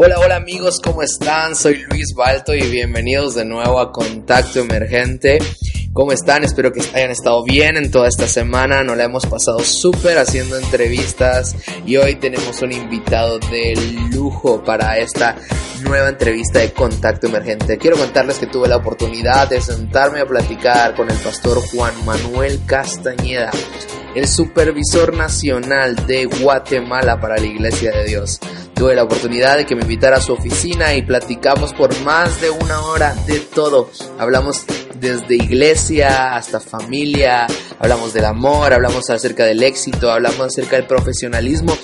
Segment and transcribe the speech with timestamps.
[0.00, 1.56] Hola, hola amigos, ¿cómo están?
[1.56, 5.40] Soy Luis Balto y bienvenidos de nuevo a Contacto Emergente.
[5.98, 6.44] ¿Cómo están?
[6.44, 8.84] Espero que hayan estado bien en toda esta semana.
[8.84, 13.74] Nos la hemos pasado súper haciendo entrevistas y hoy tenemos un invitado de
[14.12, 15.34] lujo para esta
[15.82, 17.78] nueva entrevista de Contacto Emergente.
[17.78, 22.60] Quiero contarles que tuve la oportunidad de sentarme a platicar con el pastor Juan Manuel
[22.64, 23.50] Castañeda,
[24.14, 28.38] el supervisor nacional de Guatemala para la Iglesia de Dios.
[28.72, 32.50] Tuve la oportunidad de que me invitara a su oficina y platicamos por más de
[32.50, 33.90] una hora de todo.
[34.20, 34.64] Hablamos
[35.00, 37.46] desde iglesia hasta familia,
[37.78, 41.76] hablamos del amor, hablamos acerca del éxito, hablamos acerca del profesionalismo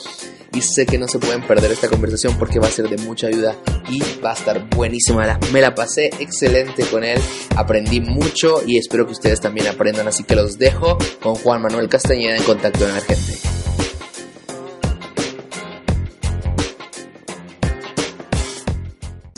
[0.53, 3.29] y sé que no se pueden perder esta conversación porque va a ser de mucha
[3.29, 3.57] ayuda
[3.89, 5.39] y va a estar buenísima.
[5.53, 7.19] Me la pasé excelente con él,
[7.57, 11.89] aprendí mucho y espero que ustedes también aprendan, así que los dejo con Juan Manuel
[11.89, 13.39] Castañeda en Contacto Emergente.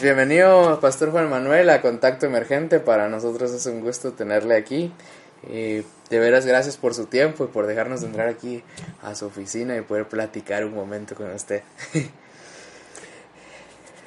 [0.06, 2.78] Bienvenido, Pastor Juan Manuel, a Contacto Emergente.
[2.78, 4.92] Para nosotros es un gusto tenerle aquí.
[5.48, 8.62] Eh, de veras, gracias por su tiempo y por dejarnos entrar aquí
[9.02, 11.64] a su oficina y poder platicar un momento con usted.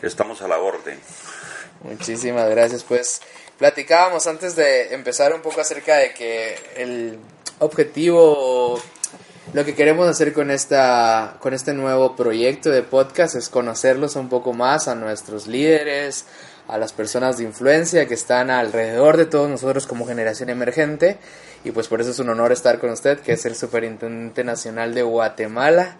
[0.01, 0.97] Estamos a la orden.
[1.83, 2.85] Muchísimas gracias.
[2.85, 3.19] Pues
[3.57, 7.19] platicábamos antes de empezar un poco acerca de que el
[7.59, 8.81] objetivo
[9.53, 14.29] lo que queremos hacer con esta con este nuevo proyecto de podcast es conocerlos un
[14.29, 16.25] poco más a nuestros líderes,
[16.67, 21.17] a las personas de influencia que están alrededor de todos nosotros como generación emergente.
[21.63, 24.93] Y pues por eso es un honor estar con usted, que es el Superintendente Nacional
[24.93, 25.97] de Guatemala.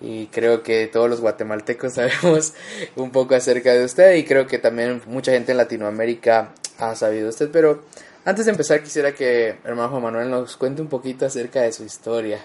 [0.00, 2.54] Y creo que todos los guatemaltecos sabemos
[2.94, 7.28] un poco acerca de usted y creo que también mucha gente en Latinoamérica ha sabido
[7.28, 7.82] usted, pero
[8.24, 12.40] antes de empezar quisiera que hermano Manuel nos cuente un poquito acerca de su historia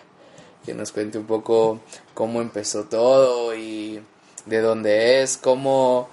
[0.70, 1.80] que nos cuente un poco
[2.14, 4.04] cómo empezó todo y
[4.46, 6.10] de dónde es, cómo,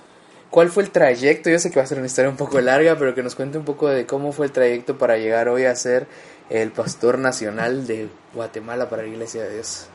[0.49, 1.51] cuál fue el trayecto.
[1.51, 3.59] Yo sé que va a ser una historia un poco larga, pero que nos cuente
[3.59, 6.07] un poco de cómo fue el trayecto para llegar hoy a ser
[6.49, 9.89] el pastor nacional de Guatemala para la Iglesia de Dios.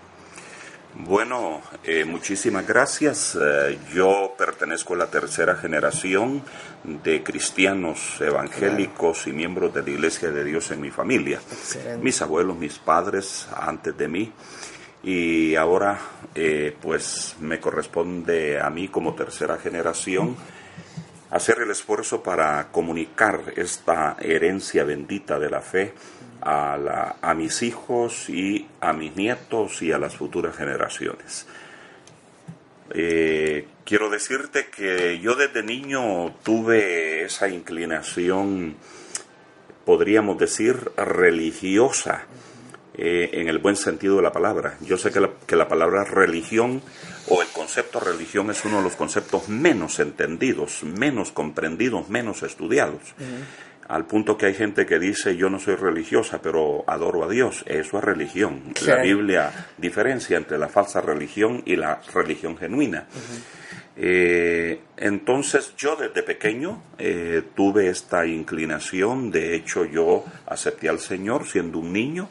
[0.93, 3.37] Bueno, eh, muchísimas gracias.
[3.41, 6.43] Eh, yo pertenezco a la tercera generación
[6.83, 11.39] de cristianos evangélicos y miembros de la Iglesia de Dios en mi familia.
[11.51, 12.03] Excelente.
[12.03, 14.33] Mis abuelos, mis padres antes de mí.
[15.03, 15.97] Y ahora
[16.35, 20.35] eh, pues me corresponde a mí como tercera generación
[21.31, 25.93] hacer el esfuerzo para comunicar esta herencia bendita de la fe
[26.41, 31.47] a, la, a mis hijos y a mis nietos y a las futuras generaciones.
[32.93, 38.75] Eh, quiero decirte que yo desde niño tuve esa inclinación,
[39.85, 42.25] podríamos decir, religiosa,
[42.93, 44.77] eh, en el buen sentido de la palabra.
[44.81, 46.81] Yo sé que la, que la palabra religión
[47.29, 53.01] o el concepto religión es uno de los conceptos menos entendidos, menos comprendidos, menos estudiados.
[53.91, 57.63] Al punto que hay gente que dice yo no soy religiosa, pero adoro a Dios.
[57.67, 58.61] Eso es religión.
[58.95, 59.01] La.
[59.03, 63.05] Biblia diferencia entre la falsa religión y la religión genuina.
[63.97, 71.45] Eh, entonces yo desde pequeño eh, tuve esta inclinación, de hecho yo acepté al Señor
[71.45, 72.29] siendo un niño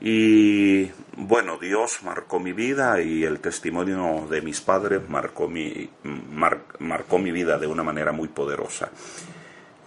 [0.00, 5.88] y bueno, Dios marcó mi vida y el testimonio de mis padres marcó mi,
[6.32, 8.90] mar- marcó mi vida de una manera muy poderosa.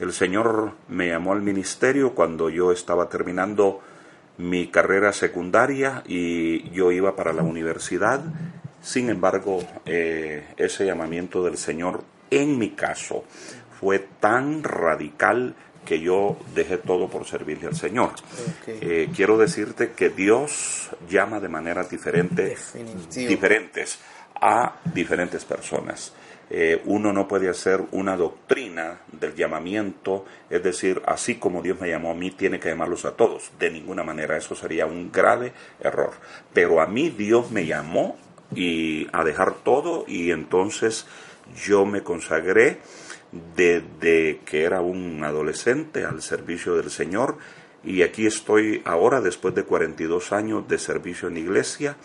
[0.04, 3.80] El Señor me llamó al ministerio cuando yo estaba terminando
[4.38, 8.22] mi carrera secundaria y yo iba para la universidad.
[8.82, 13.24] Sin embargo, eh, ese llamamiento del Señor en mi caso
[13.80, 15.56] fue tan radical
[15.86, 18.12] que yo dejé todo por servirle al Señor.
[18.68, 22.74] Eh, quiero decirte que Dios llama de maneras diferentes
[24.36, 26.12] a diferentes personas.
[26.50, 31.90] Eh, uno no puede hacer una doctrina del llamamiento, es decir, así como Dios me
[31.90, 33.52] llamó a mí, tiene que llamarlos a todos.
[33.58, 36.12] De ninguna manera, eso sería un grave error.
[36.54, 38.18] Pero a mí Dios me llamó
[38.56, 41.08] y a dejar todo y entonces
[41.66, 42.80] yo me consagré
[43.56, 47.38] desde que era un adolescente al servicio del Señor
[47.84, 51.98] y aquí estoy ahora después de 42 años de servicio en iglesia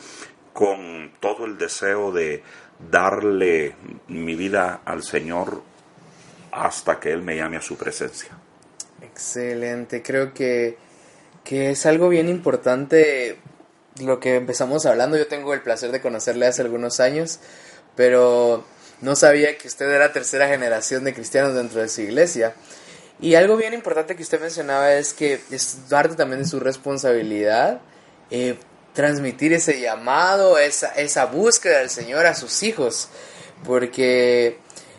[0.52, 2.42] con todo el deseo de
[2.78, 3.74] darle
[4.08, 5.62] mi vida al Señor
[6.52, 8.30] hasta que Él me llame a su presencia.
[9.02, 10.78] Excelente, creo que,
[11.44, 13.38] que es algo bien importante
[14.00, 15.16] lo que empezamos hablando.
[15.16, 17.40] Yo tengo el placer de conocerle hace algunos años,
[17.96, 18.64] pero
[19.00, 22.54] no sabía que usted era tercera generación de cristianos dentro de su iglesia.
[23.20, 27.80] Y algo bien importante que usted mencionaba es que es parte también de su responsabilidad
[28.30, 28.56] eh,
[28.98, 33.08] transmitir ese llamado, esa, esa búsqueda del Señor a sus hijos,
[33.64, 34.58] porque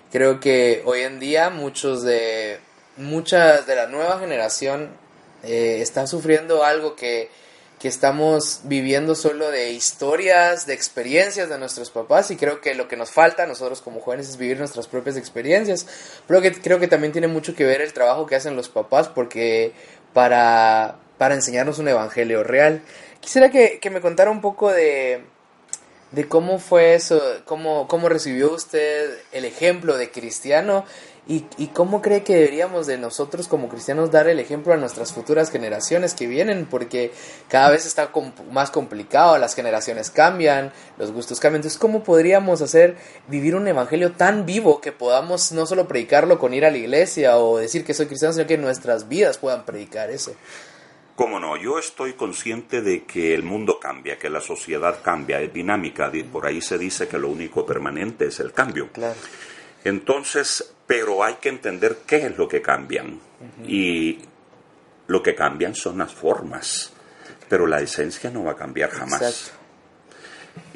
[0.09, 2.61] creo que hoy en día muchos de,
[2.95, 4.87] mucha de la nueva generación
[5.43, 7.29] eh, está sufriendo algo que,
[7.77, 12.87] que estamos viviendo solo de historias, de experiencias de nuestros papás y creo que lo
[12.87, 15.85] que nos falta a nosotros como jóvenes es vivir nuestras propias experiencias.
[16.25, 19.09] Pero que creo que también tiene mucho que ver el trabajo que hacen los papás
[19.09, 19.73] porque
[20.13, 22.81] para, para enseñarnos un evangelio real.
[23.21, 25.23] Quisiera que, me contara un poco de,
[26.11, 30.85] de cómo fue eso, cómo, cómo recibió usted el ejemplo de cristiano
[31.27, 35.13] y, y, cómo cree que deberíamos de nosotros como cristianos dar el ejemplo a nuestras
[35.13, 37.11] futuras generaciones que vienen, porque
[37.47, 38.09] cada vez está
[38.51, 41.57] más complicado, las generaciones cambian, los gustos cambian.
[41.57, 46.55] Entonces, ¿cómo podríamos hacer vivir un evangelio tan vivo que podamos no solo predicarlo con
[46.55, 50.09] ir a la iglesia o decir que soy cristiano, sino que nuestras vidas puedan predicar
[50.09, 50.31] eso?
[51.19, 55.51] Cómo no, yo estoy consciente de que el mundo cambia, que la sociedad cambia, es
[55.51, 58.87] dinámica, por ahí se dice que lo único permanente es el cambio.
[58.93, 59.19] Claro.
[59.83, 63.19] Entonces, pero hay que entender qué es lo que cambian.
[63.67, 64.19] Y
[65.07, 66.93] lo que cambian son las formas,
[67.49, 69.21] pero la esencia no va a cambiar jamás.
[69.21, 69.57] Exacto.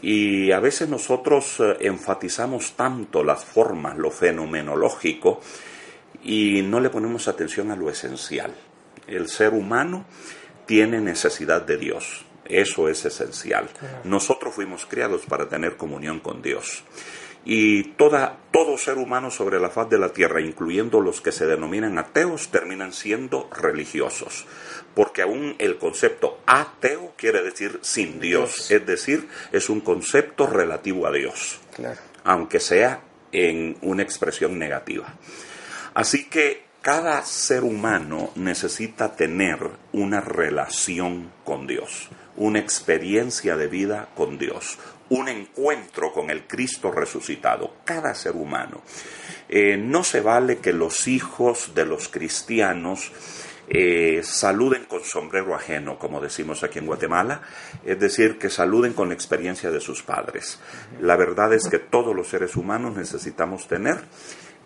[0.01, 5.39] Y a veces nosotros eh, enfatizamos tanto las formas, lo fenomenológico,
[6.21, 8.53] y no le ponemos atención a lo esencial.
[9.07, 10.05] El ser humano
[10.65, 12.25] tiene necesidad de Dios.
[12.45, 13.69] Eso es esencial.
[14.03, 16.83] Nosotros fuimos criados para tener comunión con Dios.
[17.45, 21.45] Y toda, todo ser humano sobre la faz de la tierra, incluyendo los que se
[21.45, 24.45] denominan ateos, terminan siendo religiosos.
[24.95, 28.71] Porque aún el concepto ateo quiere decir sin Dios.
[28.71, 31.59] Es decir, es un concepto relativo a Dios.
[32.23, 33.01] Aunque sea
[33.33, 35.13] en una expresión negativa.
[35.93, 39.57] Así que cada ser humano necesita tener
[39.93, 44.77] una relación con Dios, una experiencia de vida con Dios,
[45.07, 48.81] un encuentro con el Cristo resucitado, cada ser humano.
[49.47, 53.13] Eh, no se vale que los hijos de los cristianos
[53.69, 57.43] eh, saluden con sombrero ajeno, como decimos aquí en Guatemala,
[57.85, 60.59] es decir, que saluden con la experiencia de sus padres.
[60.99, 64.03] La verdad es que todos los seres humanos necesitamos tener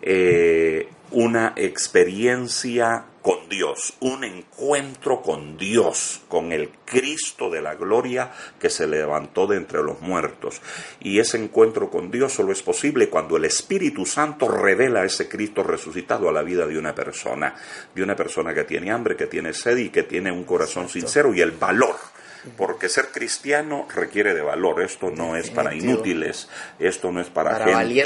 [0.02, 8.32] eh, una experiencia con Dios, un encuentro con Dios, con el Cristo de la gloria
[8.58, 10.62] que se levantó de entre los muertos.
[11.00, 15.62] Y ese encuentro con Dios solo es posible cuando el Espíritu Santo revela ese Cristo
[15.62, 17.54] resucitado a la vida de una persona,
[17.94, 21.34] de una persona que tiene hambre, que tiene sed y que tiene un corazón sincero
[21.34, 21.96] y el valor
[22.56, 24.82] porque ser cristiano requiere de valor.
[24.82, 28.04] Esto no es para inútiles, esto no es para, gente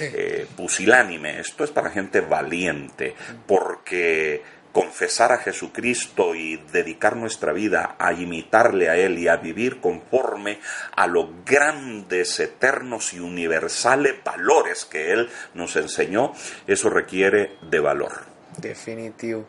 [0.00, 3.14] eh, pusilánime, esto es para gente valiente,
[3.46, 9.80] porque confesar a Jesucristo y dedicar nuestra vida a imitarle a Él y a vivir
[9.80, 10.58] conforme
[10.96, 16.32] a los grandes, eternos y universales valores que Él nos enseñó,
[16.66, 18.24] eso requiere de valor.
[18.56, 19.46] Definitivo.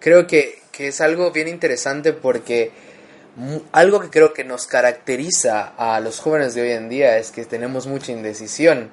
[0.00, 2.70] Creo que, que es algo bien interesante porque
[3.72, 7.44] algo que creo que nos caracteriza a los jóvenes de hoy en día es que
[7.44, 8.90] tenemos mucha indecisión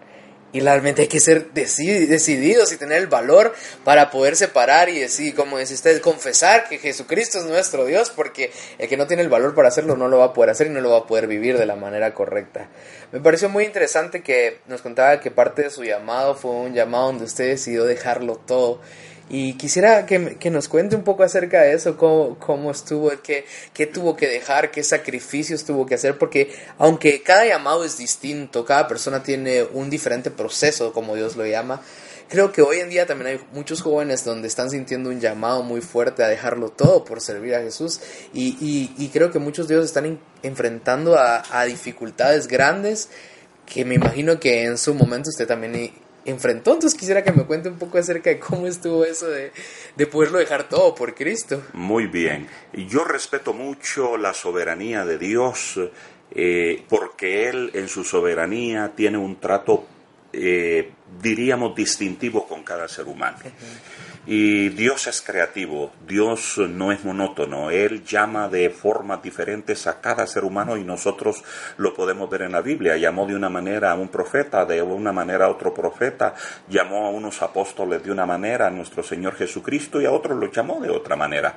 [0.55, 5.35] y realmente hay que ser decididos y tener el valor para poder separar y decir,
[5.35, 9.27] como dice usted, confesar que Jesucristo es nuestro Dios, porque el que no tiene el
[9.27, 11.27] valor para hacerlo no lo va a poder hacer y no lo va a poder
[11.27, 12.69] vivir de la manera correcta.
[13.11, 17.07] Me pareció muy interesante que nos contaba que parte de su llamado fue un llamado
[17.07, 18.79] donde usted decidió dejarlo todo
[19.29, 23.45] y quisiera que, que, nos cuente un poco acerca de eso, cómo, cómo estuvo, qué,
[23.73, 28.65] qué tuvo que dejar, qué sacrificios tuvo que hacer, porque aunque cada llamado es distinto,
[28.65, 31.81] cada persona tiene un diferente proceso, como Dios lo llama,
[32.29, 35.81] creo que hoy en día también hay muchos jóvenes donde están sintiendo un llamado muy
[35.81, 38.01] fuerte a dejarlo todo por servir a Jesús.
[38.33, 43.09] Y, y, y creo que muchos de ellos están enfrentando a, a dificultades grandes
[43.65, 45.91] que me imagino que en su momento usted también
[46.25, 46.73] enfrentó.
[46.73, 49.51] Entonces quisiera que me cuente un poco acerca de cómo estuvo eso de,
[49.95, 51.63] de poderlo dejar todo por Cristo.
[51.73, 52.47] Muy bien.
[52.73, 55.79] Yo respeto mucho la soberanía de Dios
[56.31, 59.85] eh, porque Él en su soberanía tiene un trato,
[60.35, 63.37] eh, diríamos, distintivo con cada ser humano.
[64.27, 70.25] Y Dios es creativo, Dios no es monótono, Él llama de formas diferentes a cada
[70.25, 71.43] ser humano y nosotros
[71.77, 72.97] lo podemos ver en la Biblia.
[72.97, 76.33] Llamó de una manera a un profeta, de una manera a otro profeta,
[76.67, 80.51] llamó a unos apóstoles de una manera, a nuestro Señor Jesucristo y a otros lo
[80.51, 81.55] llamó de otra manera.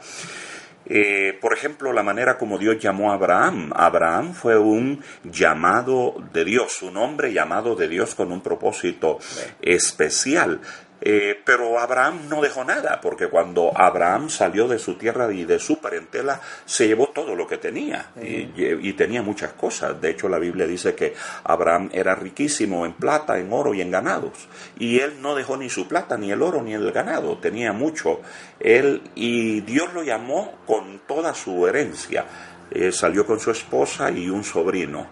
[0.88, 3.72] Eh, por ejemplo, la manera como Dios llamó a Abraham.
[3.74, 9.18] Abraham fue un llamado de Dios, un hombre llamado de Dios con un propósito
[9.60, 10.60] especial.
[11.00, 15.60] Eh, pero Abraham no dejó nada, porque cuando Abraham salió de su tierra y de
[15.60, 20.00] su parentela, se llevó todo lo que tenía y, tenía muchas cosas.
[20.00, 21.14] De hecho, la Biblia dice que
[21.44, 24.48] Abraham era riquísimo en plata, en oro y en ganados.
[24.78, 27.38] Y él no dejó ni su plata, ni el oro, ni el ganado.
[27.38, 28.20] Tenía mucho.
[28.58, 32.24] Él y Dios lo llamó con toda su herencia.
[32.70, 35.06] Eh, salió con su esposa y un sobrino.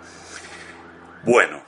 [1.23, 1.61] Bueno,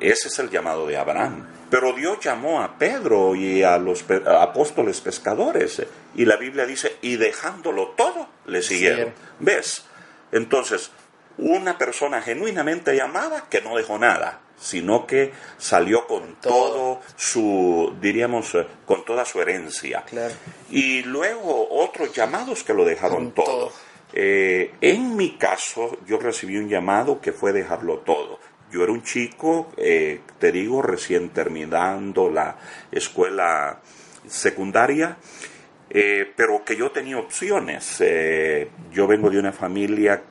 [0.00, 1.59] ese es el llamado de Abraham.
[1.70, 5.82] Pero Dios llamó a Pedro y a los apóstoles pescadores.
[6.16, 9.14] Y la Biblia dice, y dejándolo todo, le siguieron.
[9.38, 9.84] ¿Ves?
[10.32, 10.90] Entonces,
[11.38, 18.54] una persona genuinamente llamada que no dejó nada, sino que salió con todo, su, diríamos,
[18.54, 20.04] eh, con toda su herencia.
[20.70, 23.72] Y luego otros llamados que lo dejaron todo.
[24.12, 28.38] Eh, en mi caso, yo recibí un llamado que fue dejarlo todo.
[28.70, 32.56] Yo era un chico, eh, te digo, recién terminando la
[32.92, 33.80] escuela
[34.26, 35.16] secundaria,
[35.88, 37.96] eh, pero que yo tenía opciones.
[38.00, 40.22] Eh, yo vengo de una familia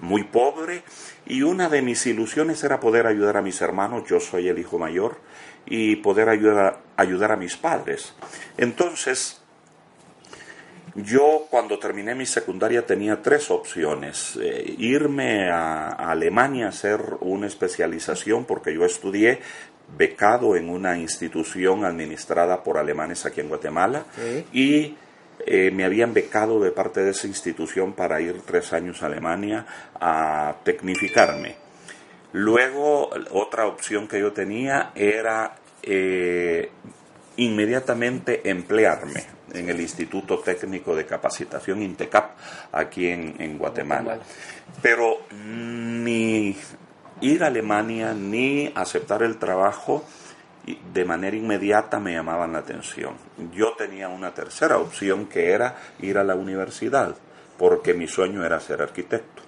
[0.00, 0.82] muy pobre
[1.26, 4.78] y una de mis ilusiones era poder ayudar a mis hermanos, yo soy el hijo
[4.78, 5.18] mayor,
[5.66, 8.14] y poder ayudar, ayudar a mis padres.
[8.56, 9.39] Entonces,
[10.94, 14.38] yo cuando terminé mi secundaria tenía tres opciones.
[14.40, 19.40] Eh, irme a, Alemania a hacer una especialización porque yo estudié
[19.96, 24.04] becado en una institución administrada por alemanes aquí en Guatemala
[24.52, 24.96] y
[25.46, 29.66] eh, me habían becado de parte de esa institución para ir tres años a Alemania
[29.98, 31.56] a tecnificarme.
[32.32, 36.70] Luego, otra opción que yo tenía era eh,
[37.36, 42.30] inmediatamente emplearme en el Instituto Técnico de Capacitación INTECAP
[42.72, 44.18] aquí en, Guatemala.
[44.82, 46.56] Pero ni
[47.20, 50.04] ir a Alemania ni aceptar el trabajo
[50.92, 53.14] de manera inmediata me llamaban la atención.
[53.52, 57.16] Yo tenía una tercera opción que era ir a la universidad,
[57.58, 59.42] porque mi sueño era ser arquitecto.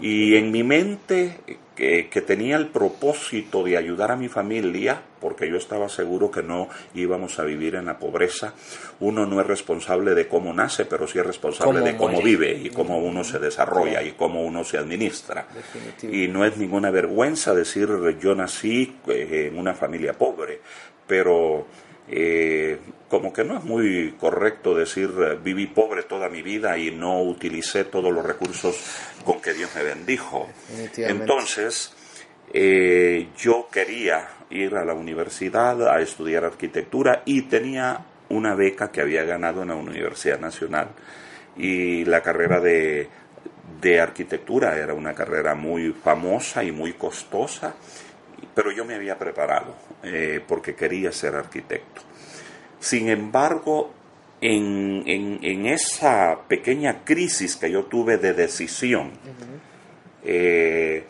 [0.00, 1.40] Y en mi mente,
[1.78, 6.68] que, tenía el propósito de ayudar a mi familia, porque yo estaba seguro que no
[6.94, 8.54] íbamos a vivir en la pobreza,
[8.98, 12.70] uno no es responsable de cómo nace, pero sí es responsable de cómo vive y
[12.70, 15.46] cómo uno se desarrolla y cómo uno se administra.
[16.02, 17.88] Y no es ninguna vergüenza decir
[18.20, 20.60] yo nací eh, en una familia pobre,
[21.06, 21.66] pero
[22.10, 26.90] eh, como que no es muy correcto decir eh, viví pobre toda mi vida y
[26.90, 28.76] no utilicé todos los recursos
[29.24, 30.48] con que Dios me bendijo.
[30.96, 31.92] Entonces,
[32.52, 39.02] eh, yo quería ir a la universidad a estudiar arquitectura y tenía una beca que
[39.02, 40.88] había ganado en la Universidad Nacional.
[41.56, 43.08] Y la carrera de,
[43.80, 47.74] de arquitectura era una carrera muy famosa y muy costosa
[48.54, 52.02] pero yo me había preparado eh, porque quería ser arquitecto.
[52.80, 53.92] Sin embargo,
[54.40, 59.10] en, en, esa pequeña crisis que yo tuve de decisión,
[60.24, 61.04] eh,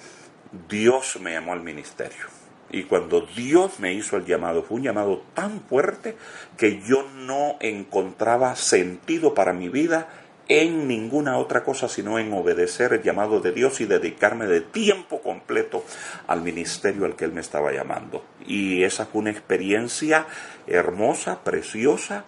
[0.68, 2.26] Dios me llamó al ministerio.
[2.70, 6.16] Y cuando Dios me hizo el llamado, fue un llamado tan fuerte
[6.56, 10.08] que yo no encontraba sentido para mi vida
[10.49, 15.21] en ninguna otra cosa sino en obedecer el llamado de Dios y dedicarme de tiempo
[15.23, 15.85] completo
[16.26, 18.25] al ministerio al que Él me estaba llamando.
[18.47, 20.26] Y esa fue una experiencia
[20.67, 22.25] hermosa, preciosa,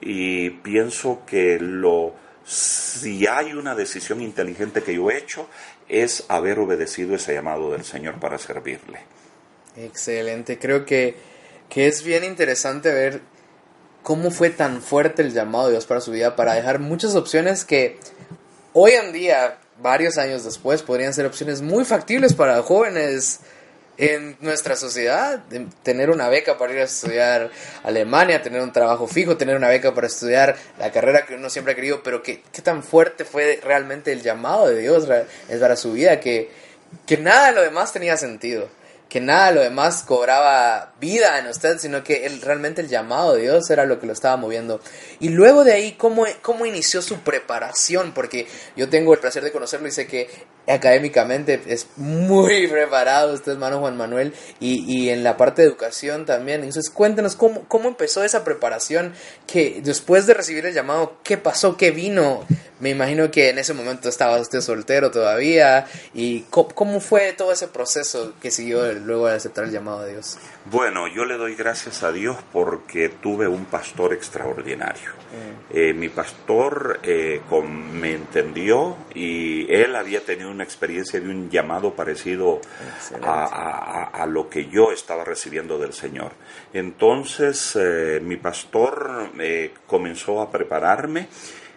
[0.00, 5.48] y pienso que lo si hay una decisión inteligente que yo he hecho
[5.88, 9.00] es haber obedecido ese llamado del Señor para servirle.
[9.76, 11.14] Excelente, creo que,
[11.70, 13.22] que es bien interesante ver
[14.04, 17.64] cómo fue tan fuerte el llamado de Dios para su vida, para dejar muchas opciones
[17.64, 17.98] que
[18.74, 23.40] hoy en día, varios años después, podrían ser opciones muy factibles para jóvenes
[23.96, 25.42] en nuestra sociedad,
[25.82, 27.50] tener una beca para ir a estudiar
[27.82, 31.72] Alemania, tener un trabajo fijo, tener una beca para estudiar la carrera que uno siempre
[31.72, 35.92] ha querido, pero qué, qué tan fuerte fue realmente el llamado de Dios para su
[35.92, 36.50] vida, que,
[37.06, 38.68] que nada de lo demás tenía sentido
[39.14, 43.42] que nada lo demás cobraba vida en usted, sino que él, realmente el llamado de
[43.42, 44.80] Dios era lo que lo estaba moviendo.
[45.20, 48.12] Y luego de ahí, ¿cómo, ¿cómo inició su preparación?
[48.12, 50.28] Porque yo tengo el placer de conocerlo y sé que
[50.66, 56.26] académicamente es muy preparado usted, hermano Juan Manuel, y, y en la parte de educación
[56.26, 56.60] también.
[56.60, 59.14] Entonces, cuéntenos cómo, cómo empezó esa preparación,
[59.46, 61.76] que después de recibir el llamado, ¿qué pasó?
[61.76, 62.44] ¿Qué vino?
[62.80, 65.86] Me imagino que en ese momento estaba usted soltero todavía.
[66.12, 70.38] ¿Y cómo, fue todo ese proceso que siguió luego de aceptar el llamado de Dios?
[70.66, 75.10] Bueno, yo le doy gracias a Dios porque tuve un pastor extraordinario.
[75.10, 75.76] Mm.
[75.76, 77.40] Eh, mi pastor eh,
[77.92, 82.60] me entendió y él había tenido una experiencia de un llamado parecido
[83.22, 86.32] a, lo que yo estaba recibiendo del Señor.
[86.72, 89.30] Entonces eh, mi pastor
[89.86, 91.28] comenzó a prepararme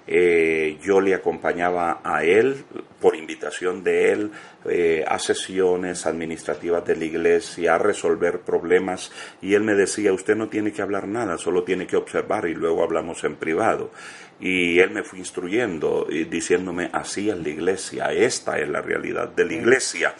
[0.09, 2.63] eh, yo le acompañaba a él
[3.01, 4.31] por invitación de él
[4.69, 10.37] eh, a sesiones administrativas de la iglesia, a resolver problemas y él me decía, usted
[10.37, 13.91] no tiene que hablar nada, solo tiene que observar y luego hablamos en privado.
[14.39, 19.29] Y él me fue instruyendo y diciéndome, así es la iglesia, esta es la realidad
[19.29, 20.15] de la iglesia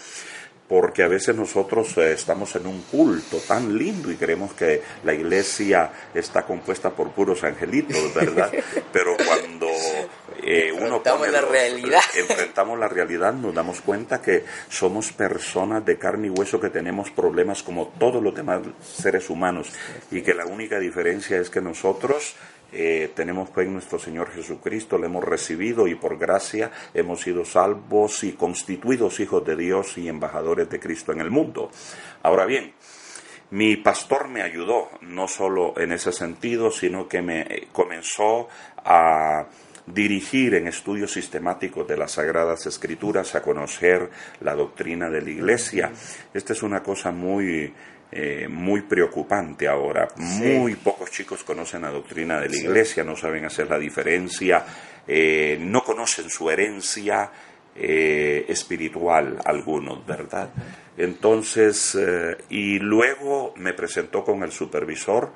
[0.68, 5.14] porque a veces nosotros eh, estamos en un culto tan lindo y creemos que la
[5.14, 8.52] iglesia está compuesta por puros angelitos, ¿verdad?
[8.92, 9.68] Pero cuando
[10.44, 12.02] eh, uno pone la realidad.
[12.16, 17.12] enfrentamos la realidad, nos damos cuenta que somos personas de carne y hueso que tenemos
[17.12, 19.72] problemas como todos los demás seres humanos
[20.12, 22.36] y que la única diferencia es que nosotros
[22.72, 27.46] eh, tenemos fe en nuestro Señor Jesucristo, le hemos recibido y por gracia hemos sido
[27.46, 31.72] salvos y constituidos hijos de Dios y embajadores de Cristo en el mundo.
[32.24, 32.74] Ahora bien,
[33.52, 38.50] mi pastor me ayudó, no solo en ese sentido, sino que me eh, comenzó
[38.84, 39.46] a
[39.86, 44.10] dirigir en estudios sistemáticos de las Sagradas Escrituras, a conocer
[44.42, 45.92] la doctrina de la Iglesia.
[46.34, 47.74] Esta es una cosa muy
[48.10, 50.08] eh, muy preocupante ahora.
[50.16, 54.66] Muy pocos chicos conocen la doctrina de la iglesia, no saben hacer la diferencia,
[55.06, 57.30] eh, no conocen su herencia
[57.76, 60.50] eh, espiritual algunos, ¿verdad?
[60.98, 61.98] Entonces,
[62.50, 65.32] y luego me presentó con el supervisor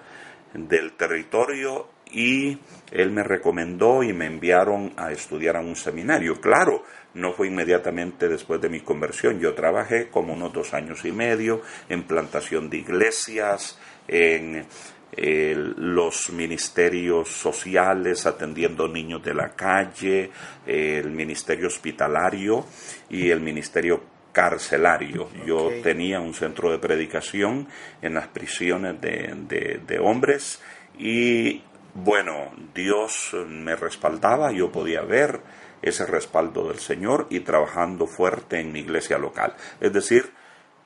[0.53, 2.57] del territorio y
[2.91, 6.39] él me recomendó y me enviaron a estudiar a un seminario.
[6.39, 9.39] Claro, no fue inmediatamente después de mi conversión.
[9.39, 14.65] Yo trabajé como unos dos años y medio en plantación de iglesias, en
[15.13, 20.31] eh, los ministerios sociales, atendiendo niños de la calle,
[20.65, 22.65] el ministerio hospitalario
[23.09, 25.29] y el ministerio carcelario.
[25.45, 27.67] Yo tenía un centro de predicación
[28.01, 30.61] en las prisiones de, de hombres
[30.97, 31.61] y
[31.93, 35.41] bueno, Dios me respaldaba, yo podía ver
[35.81, 39.55] ese respaldo del Señor y trabajando fuerte en mi iglesia local.
[39.79, 40.31] Es decir,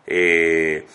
[0.08, 0.86] eh,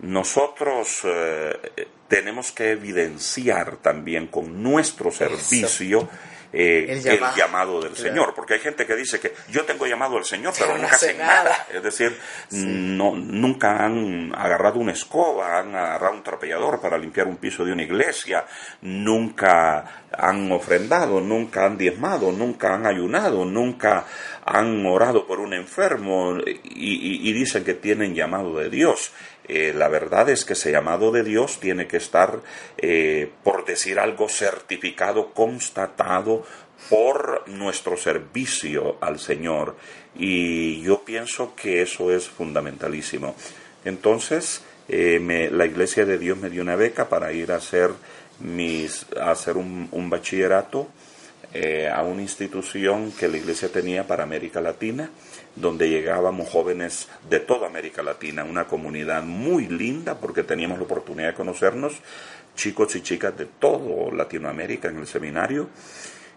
[0.00, 6.08] nosotros eh, tenemos que evidenciar también con nuestro servicio
[6.52, 7.00] eh, el,
[7.36, 10.76] llamado del Señor, porque hay gente que dice que yo tengo llamado del Señor, pero,
[10.76, 11.66] nunca hacen nada.
[11.72, 12.18] Es decir,
[12.50, 17.72] no, nunca han agarrado una escoba, han agarrado un trapellador para limpiar un piso de
[17.72, 18.44] una iglesia,
[18.82, 24.04] nunca han ofrendado, nunca han diezmado, nunca han ayunado, nunca
[24.52, 29.12] han orado por un enfermo y dicen que tienen llamado de Dios.
[29.52, 32.40] Eh, la verdad es que ese llamado de Dios tiene que estar,
[32.78, 36.44] eh, por decir algo, certificado, constatado
[36.88, 39.74] por nuestro servicio al Señor.
[40.14, 43.34] Y yo pienso que eso es fundamentalísimo.
[43.84, 47.90] Entonces, eh, la Iglesia de Dios me dio una beca para ir a hacer,
[48.38, 50.86] mis, a hacer un bachillerato
[51.92, 55.10] a una institución que la Iglesia tenía para América Latina
[55.56, 61.28] donde llegábamos jóvenes de toda América Latina, una comunidad muy linda porque teníamos la oportunidad
[61.28, 62.00] de conocernos,
[62.54, 65.68] chicos y chicas de todo Latinoamérica en el seminario.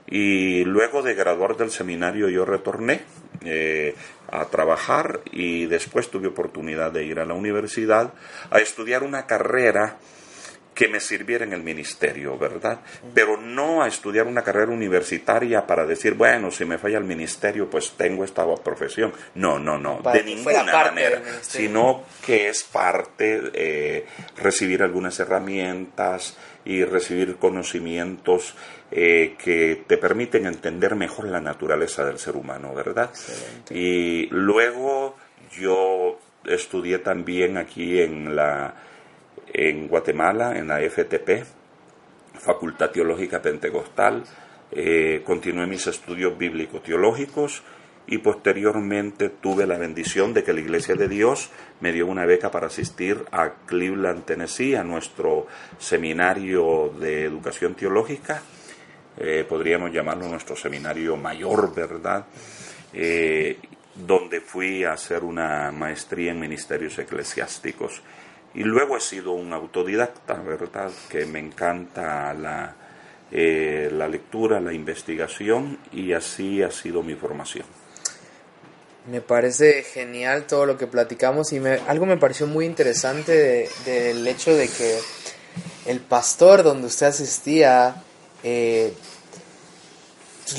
[0.05, 3.01] Y luego de graduar del seminario yo retorné
[3.45, 3.95] eh,
[4.29, 8.13] a trabajar y después tuve oportunidad de ir a la universidad
[8.51, 9.97] a estudiar una carrera
[10.73, 12.79] que me sirviera en el ministerio, ¿verdad?
[13.13, 17.69] Pero no a estudiar una carrera universitaria para decir, bueno, si me falla el ministerio,
[17.69, 19.13] pues tengo esta profesión.
[19.35, 24.05] No, no, no, de ninguna manera, sino que es parte eh,
[24.37, 28.55] recibir algunas herramientas y recibir conocimientos
[28.91, 33.11] eh, que te permiten entender mejor la naturaleza del ser humano, ¿verdad?
[33.69, 35.17] Y luego
[35.51, 38.73] yo estudié también aquí en la
[39.53, 41.45] en Guatemala, en la FTP,
[42.39, 44.23] Facultad Teológica Pentecostal.
[44.71, 47.61] Eh, continué mis estudios bíblico-teológicos
[48.07, 52.51] y posteriormente tuve la bendición de que la Iglesia de Dios me dio una beca
[52.51, 58.41] para asistir a Cleveland, Tennessee, a nuestro seminario de educación teológica,
[59.17, 62.25] eh, podríamos llamarlo nuestro seminario mayor, ¿verdad?
[62.91, 63.59] Eh,
[63.95, 68.01] donde fui a hacer una maestría en ministerios eclesiásticos.
[68.55, 70.91] Y luego he sido un autodidacta, ¿verdad?
[71.09, 72.75] Que me encanta la,
[73.31, 77.65] eh, la lectura, la investigación y así ha sido mi formación.
[79.09, 84.25] Me parece genial todo lo que platicamos y me, algo me pareció muy interesante del
[84.27, 84.99] hecho de que
[85.87, 88.03] el pastor donde usted asistía
[88.43, 88.93] eh,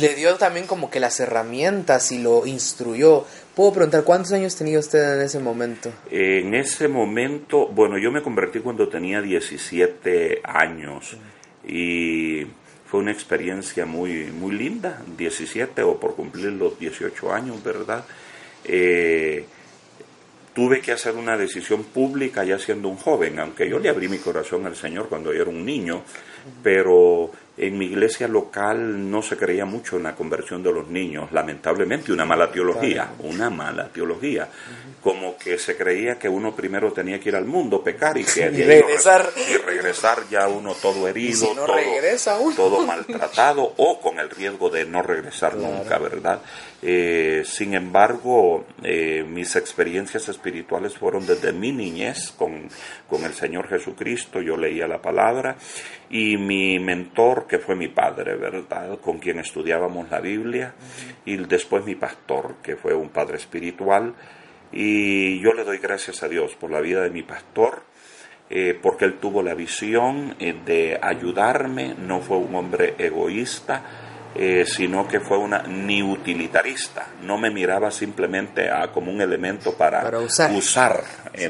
[0.00, 3.24] le dio también como que las herramientas y lo instruyó.
[3.54, 5.92] ¿Puedo preguntar cuántos años tenía usted en ese momento?
[6.10, 11.16] En ese momento, bueno, yo me convertí cuando tenía 17 años
[11.66, 12.46] y
[12.86, 18.04] fue una experiencia muy, muy linda, 17 o por cumplir los 18 años, ¿verdad?
[18.64, 19.44] Eh,
[20.52, 24.18] tuve que hacer una decisión pública ya siendo un joven, aunque yo le abrí mi
[24.18, 26.02] corazón al Señor cuando yo era un niño,
[26.62, 31.30] pero en mi iglesia local no se creía mucho en la conversión de los niños,
[31.30, 34.48] lamentablemente una mala teología, una mala teología,
[35.00, 38.50] como que se creía que uno primero tenía que ir al mundo, pecar y que
[38.50, 39.30] regresar.
[39.48, 44.84] y regresar ya uno todo herido, todo, regresa todo maltratado o con el riesgo de
[44.84, 46.40] no regresar nunca, ¿verdad?
[46.82, 52.68] Eh, sin embargo, eh, mis experiencias espirituales fueron desde mi niñez con,
[53.08, 55.56] con el Señor Jesucristo, yo leía la palabra
[56.14, 59.00] y mi mentor, que fue mi padre, ¿verdad?
[59.00, 60.72] Con quien estudiábamos la Biblia,
[61.24, 64.14] y después mi pastor, que fue un padre espiritual,
[64.70, 67.82] y yo le doy gracias a Dios por la vida de mi pastor,
[68.48, 73.82] eh, porque él tuvo la visión eh, de ayudarme, no fue un hombre egoísta,
[74.36, 79.76] eh, sino que fue una ni utilitarista, no me miraba simplemente a, como un elemento
[79.76, 81.02] para, usar,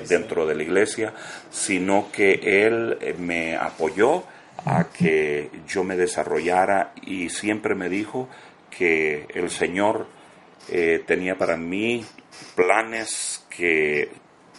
[0.08, 1.12] dentro de la iglesia,
[1.50, 4.24] sino que él me apoyó
[4.64, 8.28] a que yo me desarrollara y siempre me dijo
[8.70, 10.06] que el Señor
[10.68, 12.04] eh, tenía para mí
[12.54, 14.10] planes que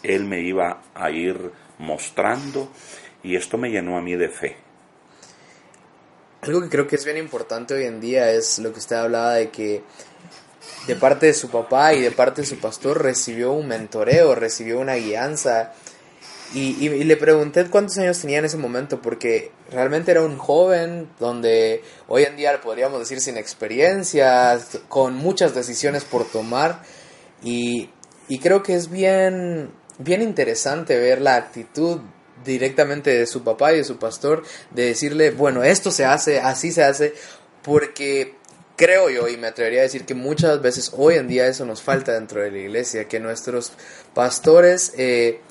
[0.03, 2.71] Él me iba a ir mostrando
[3.23, 4.55] y esto me llenó a mí de fe.
[6.41, 9.33] Algo que creo que es bien importante hoy en día es lo que usted hablaba
[9.33, 9.81] de que
[10.85, 14.79] de parte de su papá y de parte de su pastor recibió un mentoreo, recibió
[14.79, 15.73] una guianza
[16.53, 21.83] y, le pregunté cuántos años tenía en ese momento, porque realmente era un joven donde
[22.07, 26.81] hoy en día podríamos decir sin experiencia, con muchas decisiones por tomar.
[27.43, 27.89] Y,
[28.41, 31.99] creo que es bien, bien interesante ver la actitud
[32.45, 36.71] directamente de su papá y de su pastor de decirle, bueno, esto se hace, así
[36.71, 37.13] se hace,
[37.63, 38.35] porque
[38.75, 41.81] creo yo y me atrevería a decir que muchas veces hoy en día eso nos
[41.81, 43.73] falta dentro de la iglesia, que nuestros
[44.13, 44.93] pastores...
[44.97, 45.41] Eh,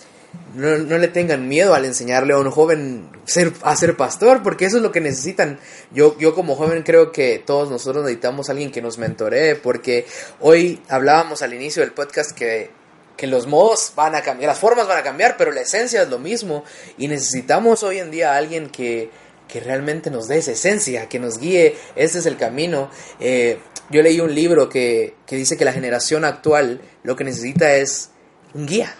[0.54, 4.66] no, no, le tengan miedo al enseñarle a un joven ser, a ser pastor, porque
[4.66, 5.58] eso es lo que necesitan.
[5.92, 10.06] Yo, yo como joven creo que todos nosotros necesitamos alguien que nos mentoree, porque
[10.40, 12.70] hoy hablábamos al inicio del podcast que,
[13.16, 16.08] que los modos van a cambiar, las formas van a cambiar, pero la esencia es
[16.08, 16.64] lo mismo,
[16.98, 19.10] y necesitamos hoy en día a alguien que,
[19.48, 22.90] que realmente nos dé esa esencia, que nos guíe, ese es el camino.
[23.18, 23.58] Eh,
[23.90, 28.10] yo leí un libro que, que dice que la generación actual lo que necesita es
[28.54, 28.94] un guía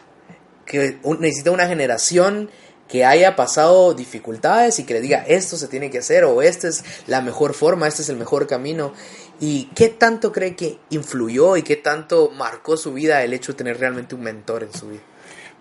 [0.65, 2.51] que necesita una generación
[2.89, 6.69] que haya pasado dificultades y que le diga esto se tiene que hacer o esta
[6.69, 8.93] es la mejor forma, este es el mejor camino.
[9.41, 13.59] ¿Y qué tanto cree que influyó y qué tanto marcó su vida el hecho de
[13.59, 15.01] tener realmente un mentor en su vida?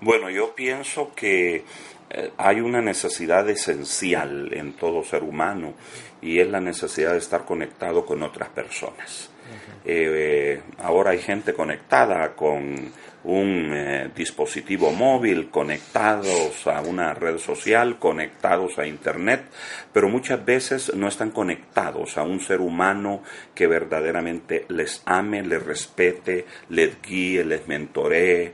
[0.02, 1.64] Bueno, yo pienso que
[2.10, 5.74] eh, hay una necesidad esencial en todo ser humano
[6.22, 9.30] y es la necesidad de estar conectado con otras personas.
[9.86, 12.92] Eh, ahora hay gente conectada con
[13.24, 19.46] un eh, dispositivo móvil, conectados a una red social, conectados a Internet,
[19.92, 23.24] pero muchas veces no están conectados a un ser humano
[23.56, 28.54] que verdaderamente les ame, les respete, les guíe, les mentoree.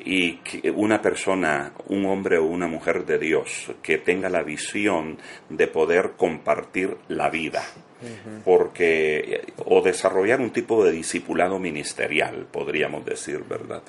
[0.00, 0.38] Y
[0.76, 5.18] una persona, un hombre o una mujer de Dios que tenga la visión
[5.50, 7.62] de poder compartir la vida
[8.44, 13.82] porque o desarrollar un tipo de discipulado ministerial, podríamos decir, ¿verdad?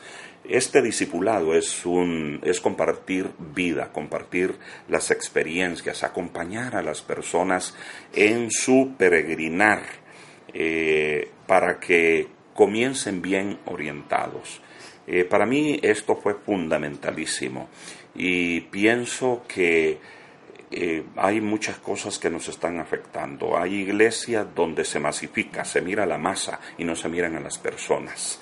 [0.43, 4.55] Este discipulado es un es compartir vida, compartir
[4.87, 7.75] las experiencias, acompañar a las personas
[8.13, 9.83] en su peregrinar
[10.53, 14.61] eh, para que comiencen bien orientados.
[15.05, 17.69] Eh, para mí esto fue fundamentalísimo
[18.15, 19.97] y pienso que
[20.71, 23.57] eh, hay muchas cosas que nos están afectando.
[23.57, 27.57] Hay iglesias donde se masifica, se mira la masa y no se miran a las
[27.57, 28.39] personas.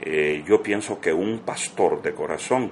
[0.00, 2.70] Eh, yo pienso que un pastor de corazón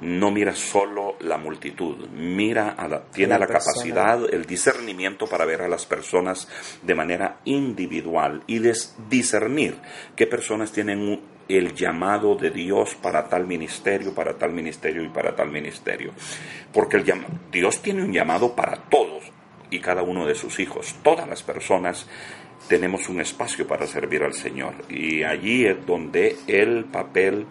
[0.00, 5.62] no mira solo la multitud, mira a la, tiene la, capacidad, el discernimiento para ver
[5.62, 6.48] a las personas
[6.82, 8.60] de manera individual y
[9.08, 9.76] discernir
[10.16, 15.34] qué personas tienen el llamado de Dios para tal ministerio, para tal ministerio y para
[15.34, 16.12] tal ministerio.
[16.72, 17.04] Porque el
[17.50, 19.24] Dios tiene un llamado para todos
[19.70, 22.06] y cada uno de sus hijos, todas las personas
[22.68, 24.74] tenemos un espacio para servir al Señor.
[24.88, 27.46] Y allí es donde el papel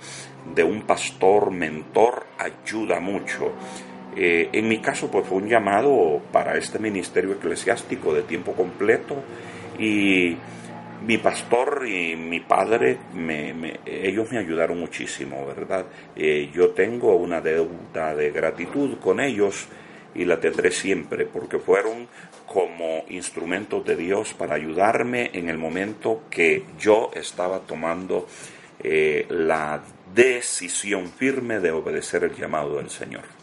[0.55, 3.51] de un pastor mentor ayuda mucho.
[4.15, 9.23] Eh, en mi caso, pues fue un llamado para este ministerio eclesiástico de tiempo completo
[9.79, 10.37] y
[11.05, 12.97] mi pastor y mi padre,
[13.85, 15.85] ellos me ayudaron muchísimo, ¿verdad?
[16.15, 19.67] Eh, yo tengo una deuda de gratitud con ellos
[20.13, 22.07] y la tendré siempre, porque fueron
[22.45, 28.27] como instrumentos de Dios para ayudarme en el momento que yo estaba tomando
[28.83, 29.81] eh, la
[30.13, 33.40] decisión firme de obedecer el llamado del Señor.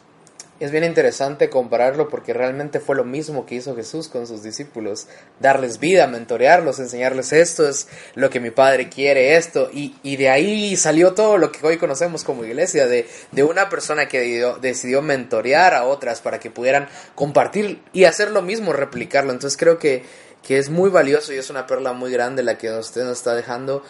[0.60, 5.06] Es bien interesante compararlo porque realmente fue lo mismo que hizo Jesús con sus discípulos,
[5.38, 10.30] darles vida, mentorearlos, enseñarles esto es lo que mi Padre quiere, esto, y, y de
[10.30, 15.00] ahí salió todo lo que hoy conocemos como iglesia, de, de una persona que decidió
[15.00, 19.30] mentorear a otras para que pudieran compartir y hacer lo mismo, replicarlo.
[19.30, 20.02] Entonces creo que,
[20.42, 23.36] que es muy valioso y es una perla muy grande la que usted nos está
[23.36, 23.84] dejando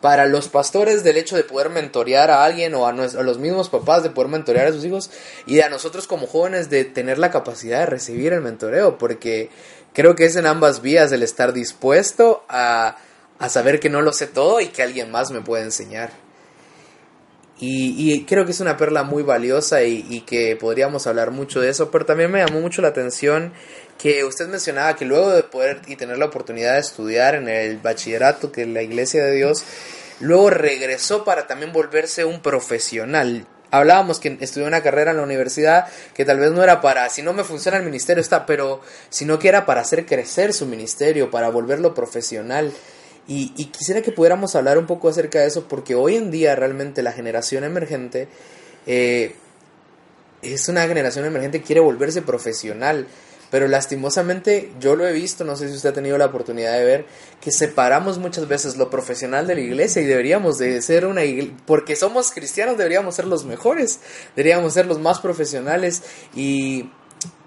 [0.00, 4.02] para los pastores del hecho de poder mentorear a alguien o a, los mismos papás
[4.02, 5.10] de poder mentorear a sus hijos
[5.46, 9.50] y a nosotros como jóvenes de tener la capacidad de recibir el mentoreo, porque
[9.94, 12.96] creo que es en ambas vías el estar dispuesto a,
[13.48, 16.25] saber que no lo sé todo y que alguien más me puede enseñar.
[17.58, 21.70] Y, creo que es una perla muy valiosa y, y, que podríamos hablar mucho de
[21.70, 23.52] eso, pero también me llamó mucho la atención
[23.98, 27.78] que usted mencionaba que luego de poder y tener la oportunidad de estudiar en el
[27.78, 29.64] bachillerato que la Iglesia de Dios,
[30.20, 33.46] luego regresó para también volverse un profesional.
[33.70, 37.22] Hablábamos que estudió una carrera en la universidad que tal vez no era para, si
[37.22, 41.30] no me funciona el ministerio está, pero sino que era para hacer crecer su ministerio,
[41.30, 42.72] para volverlo profesional.
[43.28, 47.02] Y, quisiera que pudiéramos hablar un poco acerca de eso, porque hoy en día realmente
[47.02, 48.28] la generación emergente
[48.86, 49.34] eh,
[50.42, 53.06] es una generación emergente que quiere volverse profesional.
[53.50, 56.84] Pero lastimosamente yo lo he visto, no sé si usted ha tenido la oportunidad de
[56.84, 57.06] ver,
[57.40, 61.54] que separamos muchas veces lo profesional de la iglesia y deberíamos de ser una iglesia,
[61.64, 64.00] porque somos cristianos deberíamos ser los mejores,
[64.34, 66.02] deberíamos ser los más profesionales
[66.34, 66.90] y,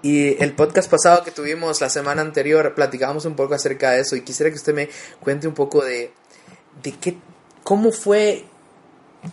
[0.02, 4.16] y el podcast pasado que tuvimos la semana anterior platicábamos un poco acerca de eso
[4.16, 4.88] y quisiera que usted me
[5.20, 6.12] cuente un poco de,
[6.82, 7.18] de qué,
[7.62, 8.44] cómo fue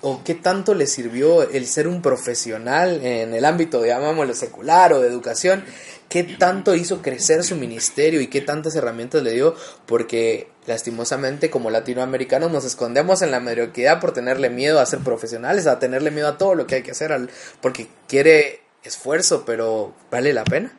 [0.01, 4.99] o qué tanto le sirvió el ser un profesional en el ámbito, llamámoslo secular o
[4.99, 5.63] de educación,
[6.09, 11.69] qué tanto hizo crecer su ministerio y qué tantas herramientas le dio, porque lastimosamente como
[11.69, 16.27] latinoamericanos nos escondemos en la mediocridad por tenerle miedo a ser profesionales, a tenerle miedo
[16.27, 17.29] a todo lo que hay que hacer,
[17.61, 20.71] porque quiere esfuerzo, pero ¿vale la pena?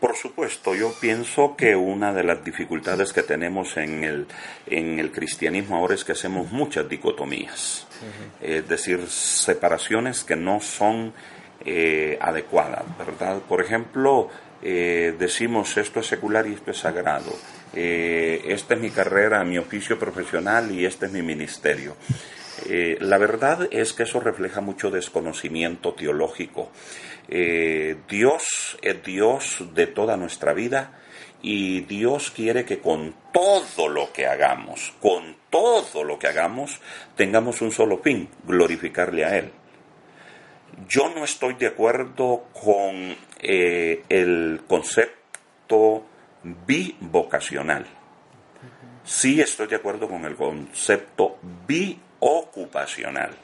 [0.00, 4.26] Por supuesto, yo pienso que una de las dificultades que tenemos en el,
[4.66, 7.86] en el cristianismo ahora es que hacemos muchas dicotomías,
[8.40, 11.12] es decir, separaciones que no son
[11.64, 13.42] eh, adecuada, ¿verdad?
[13.48, 14.28] Por ejemplo,
[14.60, 17.32] eh, decimos esto es secular y esto es sagrado.
[17.72, 21.96] Eh, esta es mi carrera, mi oficio profesional y este es mi ministerio.
[22.68, 26.70] La verdad es que eso refleja mucho desconocimiento teológico.
[27.28, 30.98] Dios es Dios de toda nuestra vida
[31.42, 36.80] y Dios quiere que con todo lo que hagamos, con todo lo que hagamos,
[37.16, 39.50] tengamos un solo fin, glorificarle a Él.
[40.88, 46.06] Yo no estoy de acuerdo con eh, el concepto
[46.42, 47.86] bivocacional.
[49.04, 51.38] Sí estoy de acuerdo con el concepto
[52.22, 53.34] biocupacional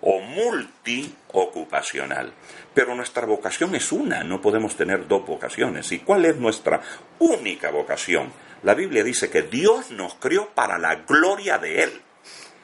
[0.00, 2.32] o multiocupacional.
[2.74, 5.92] Pero nuestra vocación es una, no podemos tener dos vocaciones.
[5.92, 6.80] ¿Y cuál es nuestra
[7.20, 8.32] única vocación?
[8.64, 12.02] La Biblia dice que Dios nos crió para la gloria de Él.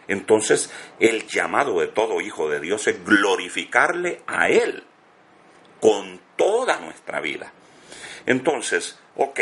[0.09, 4.83] Entonces, el llamado de todo hijo de Dios es glorificarle a Él
[5.81, 7.53] con toda nuestra vida.
[8.27, 9.38] Entonces, ok,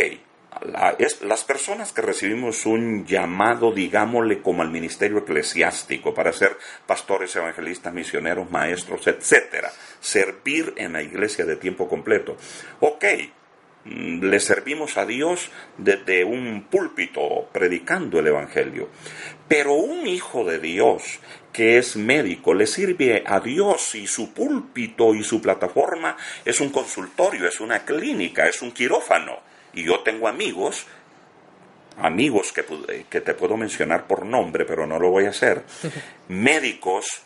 [0.61, 7.93] las personas que recibimos un llamado, digámosle, como al ministerio eclesiástico, para ser pastores, evangelistas,
[7.93, 12.37] misioneros, maestros, etcétera, servir en la iglesia de tiempo completo.
[12.81, 13.05] Ok,
[13.85, 18.88] mm, le servimos a Dios desde un púlpito predicando el Evangelio.
[19.49, 21.21] Pero un hijo de Dios
[21.53, 26.71] que es médico le sirve a Dios y su púlpito y su plataforma es un
[26.71, 29.52] consultorio, es una clínica, es un quirófano.
[29.72, 30.87] Y yo tengo amigos
[31.98, 32.64] amigos que,
[33.11, 35.62] que, te puedo mencionar por nombre, pero no lo voy a hacer,
[36.28, 37.22] médicos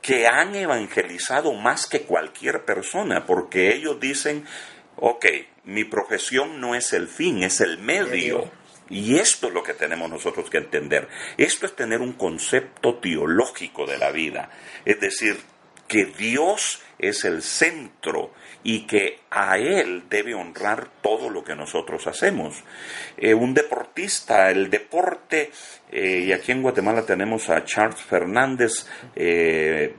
[0.00, 4.44] que han evangelizado más que cualquier persona, porque ellos dicen,
[4.96, 5.26] ok,
[5.64, 8.50] mi profesión no es el fin, es el medio.
[8.88, 11.08] Y esto es lo que tenemos nosotros que entender.
[11.36, 14.48] Esto es tener un concepto teológico de la vida.
[14.84, 15.40] Es decir,
[15.88, 18.32] que Dios es el centro
[18.66, 22.64] y que a Él debe honrar todo lo que nosotros hacemos.
[23.16, 25.52] Eh, un deportista, el deporte,
[25.92, 29.94] eh, y aquí en Guatemala tenemos a Charles Fernández, eh,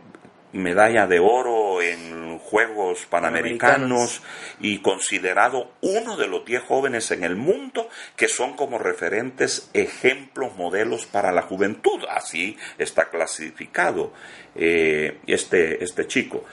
[0.51, 4.21] medalla de oro en Juegos Panamericanos,
[4.59, 10.57] y considerado uno de los diez jóvenes en el mundo que son como referentes, ejemplos,
[10.57, 12.03] modelos para la juventud.
[12.09, 14.11] Así está clasificado
[14.55, 16.43] este, este chico.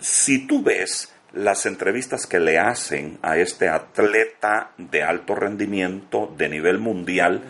[0.00, 6.48] Si tú ves las entrevistas que le hacen a este atleta de alto rendimiento de
[6.48, 7.42] nivel mundial,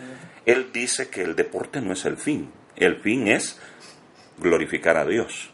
[0.45, 3.59] él dice que el deporte no es el fin, el fin es
[4.39, 5.51] glorificar a Dios.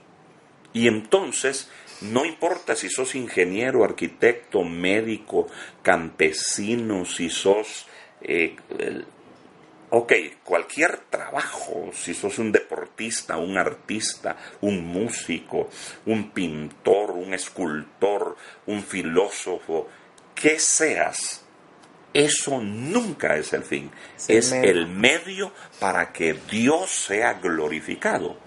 [0.74, 1.70] Y entonces,
[2.02, 5.48] no importa si sos ingeniero, arquitecto, médico,
[5.82, 7.88] campesino, si sos
[8.22, 8.56] eh,
[9.92, 15.70] ok, cualquier trabajo, si sos un deportista, un artista, un músico,
[16.06, 19.90] un pintor, un escultor, un filósofo,
[20.34, 21.44] que seas,
[22.14, 23.92] eso nunca es el fin,
[24.30, 28.38] es, el medio para que Dios sea glorificado.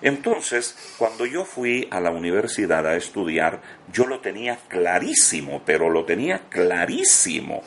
[0.00, 3.60] Entonces, cuando yo fui a la universidad a estudiar,
[3.92, 7.62] yo lo tenía clarísimo, pero lo tenía clarísimo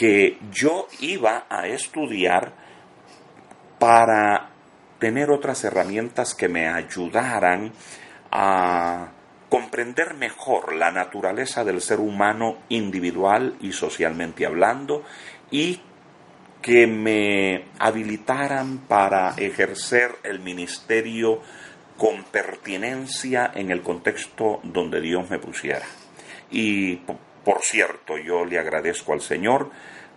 [0.00, 2.54] que yo iba a estudiar
[3.78, 4.48] para
[4.98, 7.70] tener otras herramientas que me ayudaran
[8.30, 9.08] a
[9.50, 15.04] comprender mejor la naturaleza del ser humano individual y socialmente hablando
[15.50, 15.82] y
[16.62, 21.42] que me habilitaran para ejercer el ministerio
[21.98, 25.84] con pertinencia en el contexto donde Dios me pusiera.
[26.50, 27.00] Y
[27.44, 29.70] por cierto, yo le agradezco al Señor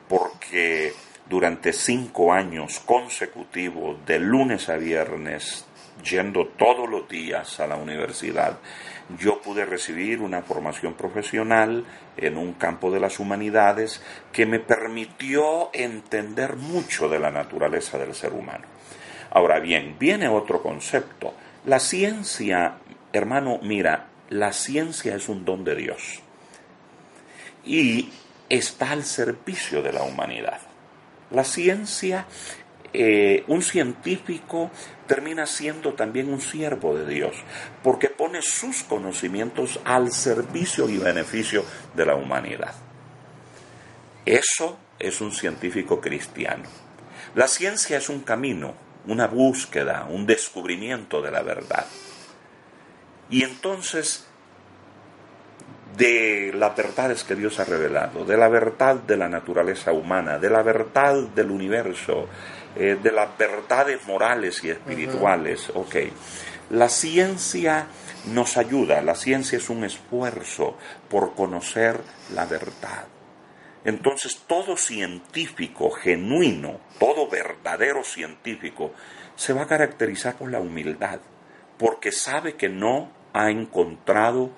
[0.10, 0.94] porque
[1.30, 5.66] durante cinco años consecutivos, de lunes a viernes,
[6.04, 8.58] yendo todos los días a la universidad,
[9.18, 11.86] yo pude recibir una formación profesional
[12.18, 18.14] en un campo de las humanidades que me permitió entender mucho de la naturaleza del
[18.14, 18.66] ser humano.
[19.32, 21.34] Ahora bien, viene otro concepto.
[21.66, 22.76] La ciencia,
[23.14, 26.24] hermano, mira, la ciencia es un don de Dios
[27.66, 28.10] y
[28.50, 30.60] está al servicio de la humanidad.
[31.32, 32.28] La ciencia,
[32.94, 34.70] eh, un científico
[35.08, 37.36] termina siendo también un siervo de Dios,
[37.82, 42.74] porque pone sus conocimientos al servicio y beneficio de la humanidad.
[44.26, 46.64] Eso es un científico cristiano.
[47.36, 48.76] La ciencia es un camino,
[49.08, 51.86] una búsqueda, un descubrimiento de la verdad.
[53.30, 54.28] Y entonces
[55.98, 60.50] de las verdades que Dios ha revelado, de la verdad de la naturaleza humana, de
[60.50, 62.28] la verdad del universo,
[62.76, 65.72] eh, de las verdades morales y espirituales.
[65.76, 65.96] Ok,
[66.72, 67.88] la ciencia
[68.32, 70.78] nos ayuda, la ciencia es un esfuerzo
[71.10, 72.00] por conocer
[72.34, 73.06] la verdad.
[73.86, 78.94] Entonces todo científico genuino, todo verdadero científico,
[79.36, 81.20] se va a caracterizar por la humildad,
[81.78, 84.52] porque sabe que no ha encontrado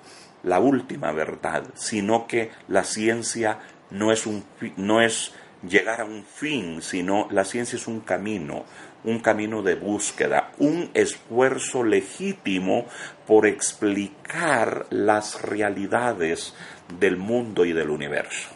[0.46, 3.58] la última verdad, sino que la ciencia
[3.90, 4.44] no es, un,
[4.76, 5.34] no es
[5.68, 8.64] llegar a un fin, sino la ciencia es un camino,
[9.02, 12.86] un camino de búsqueda, un esfuerzo legítimo
[13.26, 16.54] por explicar las realidades
[17.00, 18.50] del mundo y del universo.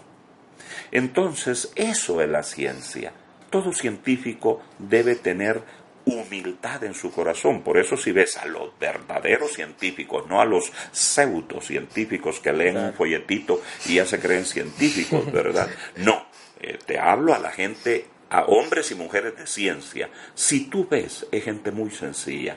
[0.92, 3.12] Entonces, eso es la ciencia.
[3.50, 5.62] Todo científico debe tener
[6.04, 7.62] humildad en su corazón.
[7.62, 12.94] Por eso si ves a los verdaderos científicos, no a los pseudocientíficos que leen un
[12.94, 15.68] folletito y ya se creen científicos, ¿verdad?
[15.96, 16.26] No,
[16.60, 20.10] eh, te hablo a la gente, a hombres y mujeres de ciencia.
[20.34, 22.56] Si tú ves, es gente muy sencilla,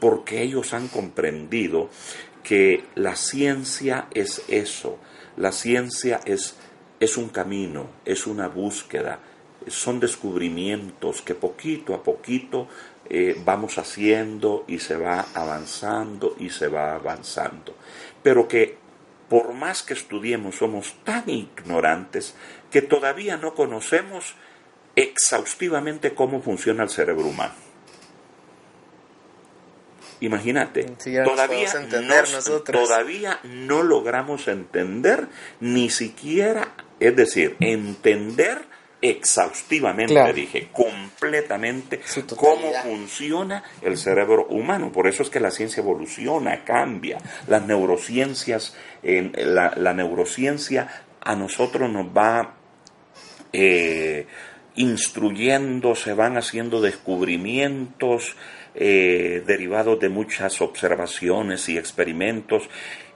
[0.00, 1.90] porque ellos han comprendido
[2.42, 4.98] que la ciencia es eso,
[5.36, 6.56] la ciencia es,
[7.00, 9.20] es un camino, es una búsqueda,
[9.70, 12.68] son descubrimientos que poquito a poquito
[13.08, 17.74] eh, vamos haciendo y se va avanzando y se va avanzando.
[18.22, 18.76] Pero que
[19.28, 22.34] por más que estudiemos, somos tan ignorantes
[22.70, 24.34] que todavía no conocemos
[24.96, 27.54] exhaustivamente cómo funciona el cerebro humano.
[30.20, 30.84] Imagínate,
[31.24, 31.72] todavía,
[32.64, 35.28] todavía no logramos entender
[35.60, 38.62] ni siquiera, es decir, entender
[39.00, 42.00] exhaustivamente, dije, completamente
[42.36, 44.90] cómo funciona el cerebro humano.
[44.90, 47.18] Por eso es que la ciencia evoluciona, cambia.
[47.46, 50.88] Las neurociencias, la, neurociencia
[51.20, 52.54] a nosotros nos va
[53.52, 54.26] eh,
[54.74, 58.36] instruyendo, se van haciendo descubrimientos
[58.74, 62.68] eh, derivados de muchas observaciones y experimentos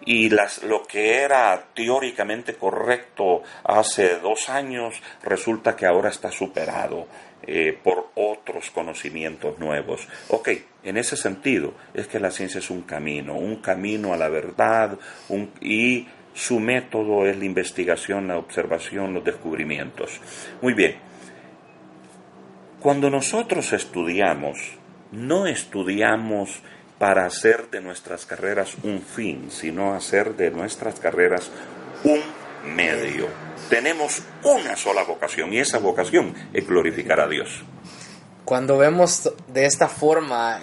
[0.04, 7.06] y las, lo que era teóricamente correcto hace dos años resulta que ahora está superado
[7.44, 10.06] eh, por otros conocimientos nuevos.
[10.28, 10.50] Ok,
[10.84, 14.98] en ese sentido es que la ciencia es un camino, un camino a la verdad
[15.60, 20.20] y su método es la investigación, la observación, los descubrimientos.
[20.60, 20.96] Muy bien,
[22.80, 24.58] cuando nosotros estudiamos,
[25.12, 26.62] no estudiamos
[27.02, 31.50] para hacer de nuestras carreras un fin, sino hacer de nuestras carreras
[32.04, 32.20] un
[32.76, 33.26] medio.
[33.68, 37.64] Tenemos una sola vocación y esa vocación es glorificar a Dios.
[38.44, 40.60] Cuando vemos de esta forma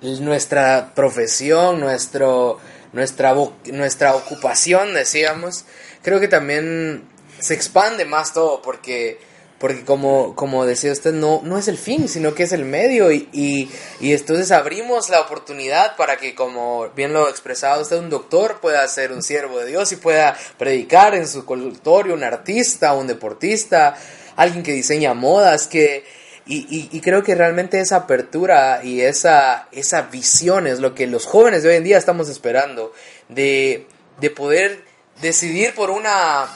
[0.00, 2.60] nuestra profesión, nuestro,
[2.92, 3.34] nuestra,
[3.72, 5.64] nuestra ocupación, decíamos,
[6.02, 7.02] creo que también
[7.40, 9.18] se expande más todo porque
[9.58, 13.10] porque como, como decía usted, no, no es el fin, sino que es el medio.
[13.10, 18.10] Y, y, y, entonces abrimos la oportunidad para que, como bien lo expresaba usted, un
[18.10, 22.92] doctor pueda ser un siervo de Dios y pueda predicar en su consultorio, un artista,
[22.92, 23.96] un deportista,
[24.36, 26.04] alguien que diseña modas, que...
[26.48, 31.26] Y, y, creo que realmente esa apertura y esa, esa visión es lo que los
[31.26, 32.92] jóvenes de hoy en día estamos esperando,
[33.28, 33.88] de,
[34.20, 34.84] de poder
[35.20, 36.46] decidir por una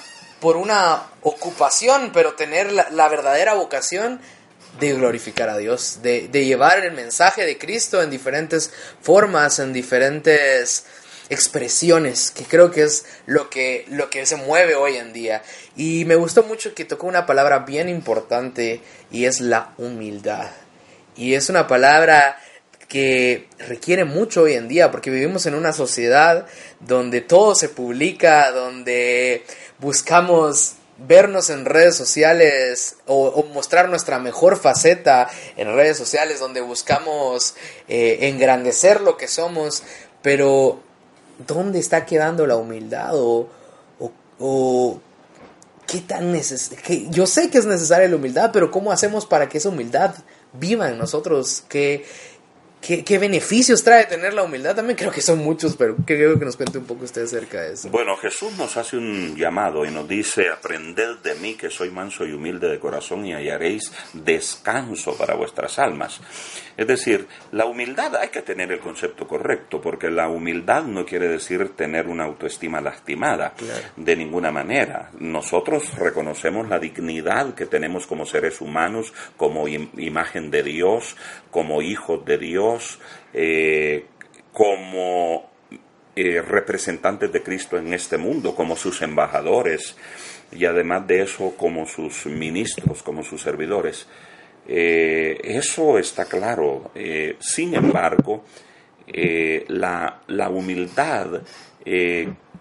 [0.41, 4.20] por una ocupación, pero tener la, verdadera vocación
[4.78, 8.72] de glorificar a Dios, de, llevar el mensaje de Cristo en diferentes
[9.03, 10.86] formas, en diferentes
[11.28, 15.43] expresiones, que creo que es lo que, lo que se mueve hoy en día.
[15.76, 18.80] Y me gustó mucho que tocó una palabra bien importante
[19.11, 20.51] y es la humildad.
[21.16, 22.38] Y es una palabra
[22.91, 26.47] que requiere mucho hoy en día porque vivimos en una sociedad
[26.80, 29.45] donde todo se publica, donde
[29.81, 30.74] buscamos
[31.07, 37.55] vernos en redes sociales o, mostrar nuestra mejor faceta en redes sociales donde buscamos
[37.89, 39.83] eh, engrandecer lo que somos,
[40.22, 40.81] pero
[41.47, 43.12] ¿dónde está quedando la humildad?
[43.14, 43.49] O,
[44.39, 45.01] o,
[45.87, 47.11] qué tan necesario...
[47.11, 50.14] Yo sé que es necesaria la humildad, pero ¿cómo hacemos para que esa humildad
[50.53, 51.64] viva en nosotros?
[52.81, 54.74] ¿Qué, ¿Qué, beneficios trae tener la humildad?
[54.74, 57.74] También creo que son muchos, pero creo que nos cuente un poco usted acerca de
[57.74, 57.91] eso.
[57.91, 62.24] Bueno, Jesús nos hace un llamado y nos dice, aprended de mí que soy manso
[62.24, 66.20] y humilde de corazón y hallaréis descanso para vuestras almas.
[66.81, 71.28] Es decir, la humildad hay que tener el concepto correcto, porque la humildad no quiere
[71.28, 73.53] decir tener una autoestima lastimada,
[73.97, 75.11] de ninguna manera.
[75.18, 81.16] Nosotros reconocemos la dignidad que tenemos como seres humanos, como imagen de Dios,
[81.51, 82.70] como hijos de Dios,
[83.33, 84.05] eh,
[84.53, 85.51] como
[86.16, 89.97] eh, representantes de Cristo en este mundo, como sus embajadores
[90.53, 94.07] y además de eso como sus ministros, como sus servidores.
[94.68, 96.91] Eh, eso está claro.
[97.41, 98.45] Sin embargo,
[99.07, 101.43] la, la, humildad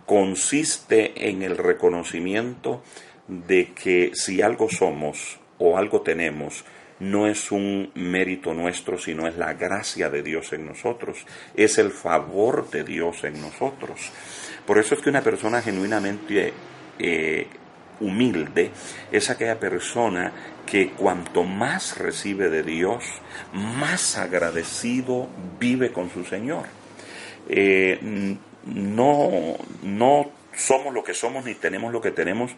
[0.06, 2.82] consiste en el reconocimiento
[3.28, 6.64] de que si algo somos o algo tenemos,
[7.00, 11.26] no es un mérito nuestro, sino es la gracia de Dios en nosotros,
[11.56, 14.12] es el favor de Dios en nosotros.
[14.66, 16.54] Por eso es que una persona genuinamente
[18.00, 18.72] humilde
[19.12, 20.32] es aquella persona
[20.66, 23.04] que cuanto más recibe de Dios,
[23.54, 25.28] más agradecido
[25.60, 26.66] vive con su Señor.
[27.48, 32.52] Eh, no, no somos lo que somos ni tenemos lo que tenemos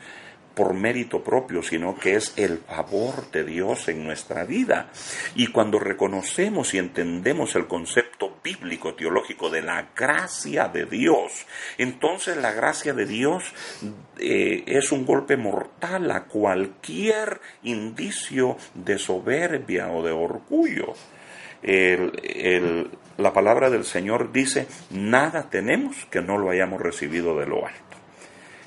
[0.54, 4.89] por mérito propio, sino que es el favor de Dios en nuestra vida.
[5.36, 11.45] Y cuando reconocemos y entendemos el concepto bíblico, teológico de la gracia de Dios,
[11.78, 13.43] entonces la gracia de Dios
[14.20, 20.93] eh, es un golpe mortal a cualquier indicio de soberbia o de orgullo.
[23.18, 28.01] la palabra del Señor dice, nada tenemos que no lo hayamos recibido de lo alto.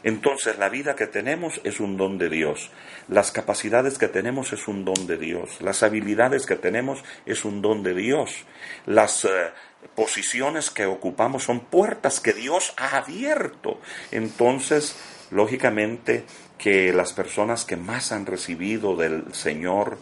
[0.05, 2.71] Entonces la vida que tenemos es un don de Dios,
[3.09, 7.61] las capacidades que tenemos es un don de Dios, las habilidades que tenemos es un
[7.61, 8.45] don de Dios,
[8.87, 9.25] las...
[9.25, 9.29] Eh,
[9.95, 13.81] posiciones que ocupamos son puertas que Dios ha abierto.
[14.11, 14.97] Entonces,
[15.31, 16.25] lógicamente,
[16.59, 19.99] que las personas que más han recibido del Señor,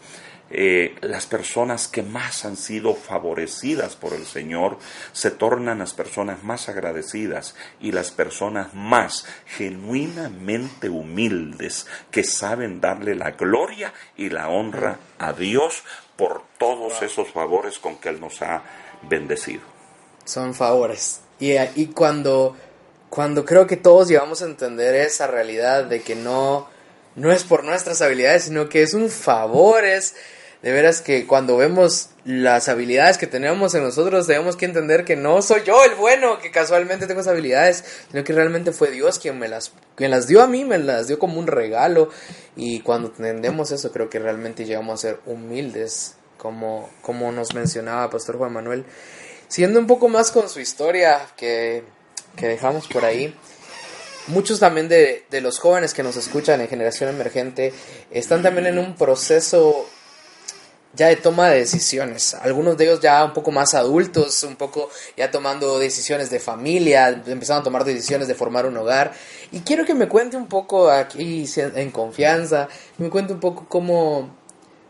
[0.52, 4.78] eh, las personas que más han sido favorecidas por el Señor,
[5.12, 13.14] se tornan las personas más agradecidas y las personas más genuinamente humildes que saben darle
[13.14, 15.82] la gloria y la honra a Dios
[16.16, 18.62] por todos esos favores con que Él nos ha
[19.08, 19.62] bendecido.
[20.24, 21.20] Son favores.
[21.40, 22.54] Y, y cuando
[23.12, 26.66] cuando creo que todos llevamos a entender esa realidad de que no,
[27.14, 30.14] no es por nuestras habilidades, sino que es un favor, es
[30.62, 35.16] de veras que cuando vemos las habilidades que tenemos en nosotros, tenemos que entender que
[35.16, 39.18] no soy yo el bueno, que casualmente tengo esas habilidades, sino que realmente fue Dios
[39.18, 42.10] quien me las, quien las dio a mí, me las dio como un regalo.
[42.56, 48.08] Y cuando entendemos eso, creo que realmente llegamos a ser humildes, como, como nos mencionaba
[48.10, 48.84] Pastor Juan Manuel.
[49.48, 51.84] Siendo un poco más con su historia, que
[52.36, 53.34] que dejamos por ahí.
[54.28, 57.72] Muchos también de, de los jóvenes que nos escuchan en Generación Emergente
[58.10, 59.88] están también en un proceso
[60.94, 62.34] ya de toma de decisiones.
[62.34, 67.08] Algunos de ellos ya un poco más adultos, un poco ya tomando decisiones de familia,
[67.26, 69.12] empezando a tomar decisiones de formar un hogar.
[69.50, 72.68] Y quiero que me cuente un poco aquí en confianza,
[72.98, 74.36] me cuente un poco cómo,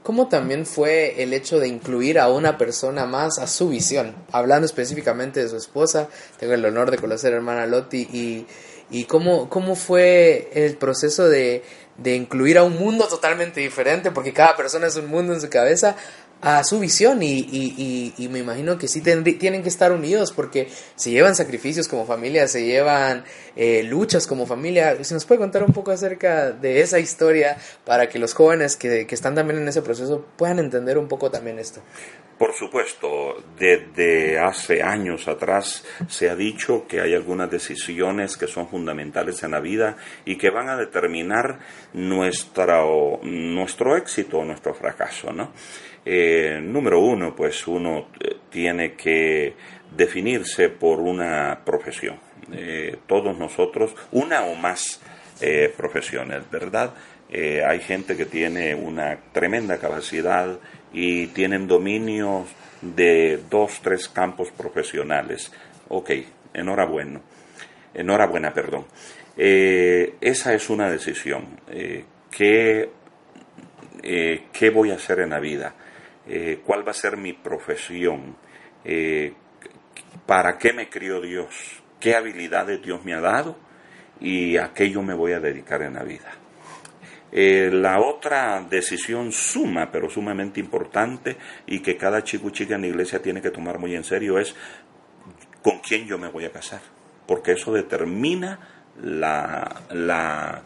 [0.03, 4.14] cómo también fue el hecho de incluir a una persona más a su visión.
[4.32, 8.46] Hablando específicamente de su esposa, tengo el honor de conocer a hermana Loti y,
[8.90, 11.62] y cómo, cómo fue el proceso de,
[11.97, 15.49] de incluir a un mundo totalmente diferente, porque cada persona es un mundo en su
[15.49, 15.97] cabeza,
[16.43, 20.68] a su visión y, y, y, me imagino que sí tienen que estar unidos porque
[20.97, 23.22] se llevan sacrificios como familia, se llevan
[23.55, 25.05] eh, luchas como familia.
[25.05, 29.07] ¿Se nos puede contar un poco acerca de esa historia para que los jóvenes que,
[29.07, 31.80] que están también en ese proceso puedan entender un poco también esto?
[32.43, 38.66] Por supuesto, desde hace años atrás se ha dicho que hay algunas decisiones que son
[38.66, 41.61] fundamentales en la vida y que van a determinar
[41.93, 45.53] nuestro, nuestro éxito o nuestro fracaso, ¿no?
[46.05, 49.55] Eh, número uno, pues uno eh, tiene que
[49.97, 52.18] definirse por una profesión.
[52.53, 55.01] Eh, todos nosotros, una o más
[55.76, 56.95] profesiones, ¿verdad?
[57.32, 60.57] hay gente que tiene una tremenda capacidad
[60.93, 62.49] y tienen dominios
[62.80, 65.53] de dos, tres campos profesionales.
[65.88, 66.11] Ok,
[66.55, 67.20] enhorabuena.
[67.95, 68.86] Enhorabuena, perdón.
[69.36, 71.61] esa es una decisión.
[72.30, 72.90] ¿qué,
[74.03, 75.74] ¿Qué voy a hacer en la vida?
[76.26, 78.36] Eh, cuál va a ser mi profesión,
[78.84, 79.32] eh,
[80.24, 83.57] para qué me crió Dios, qué habilidades Dios me ha dado
[84.20, 86.30] y a qué yo me voy a dedicar en la vida.
[87.32, 92.82] Eh, la otra decisión suma, pero sumamente importante y que cada chico y chica en
[92.82, 94.54] la iglesia tiene que tomar muy en serio es
[95.62, 96.82] con quién yo me voy a casar,
[97.26, 98.58] porque eso determina
[99.00, 100.62] la, la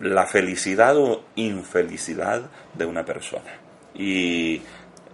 [0.00, 3.60] la felicidad o infelicidad de una persona.
[3.94, 4.60] Y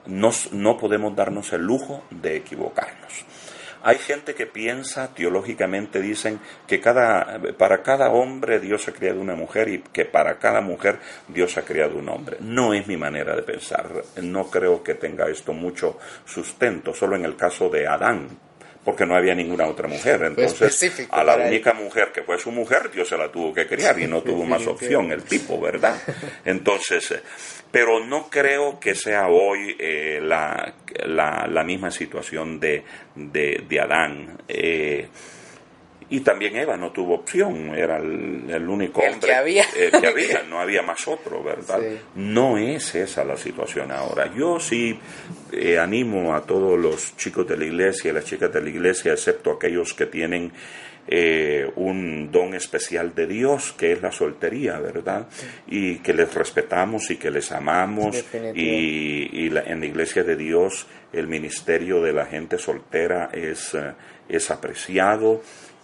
[0.06, 3.24] no podemos darnos el lujo de equivocarnos.
[3.82, 9.34] Hay gente que piensa, teológicamente dicen, que cada, para cada hombre Dios ha creado una
[9.34, 12.36] mujer y que para cada mujer Dios ha creado un hombre.
[12.40, 13.90] No es mi manera de pensar.
[14.22, 16.92] No creo que tenga esto mucho sustento.
[16.94, 18.28] Solo en el caso de Adán
[18.84, 20.22] porque no había ninguna otra mujer.
[20.22, 23.98] Entonces, a la única mujer que fue su mujer, Dios se la tuvo que criar
[24.00, 25.96] y no tuvo más opción el tipo, ¿verdad?
[26.44, 27.22] Entonces, eh,
[27.70, 30.74] pero no creo que sea hoy eh, la,
[31.06, 32.82] la, misma situación de,
[33.14, 34.38] de, de Adán.
[34.48, 35.08] Eh,
[36.10, 39.64] y también Eva no tuvo opción, era el, único hombre que había.
[39.76, 41.80] Eh, que había, no había más otro, ¿verdad?
[42.16, 44.28] No es esa la situación ahora.
[44.34, 44.98] Yo sí
[45.52, 49.12] eh, animo a todos los chicos de la iglesia y las chicas de la iglesia,
[49.12, 50.50] excepto aquellos que tienen
[51.06, 55.28] eh, un don especial de Dios, que es la soltería, ¿verdad?
[55.68, 58.24] Y que les respetamos y que les amamos.
[58.52, 63.76] Y, y en la iglesia de Dios el ministerio de la gente soltera es,
[64.28, 65.42] es apreciado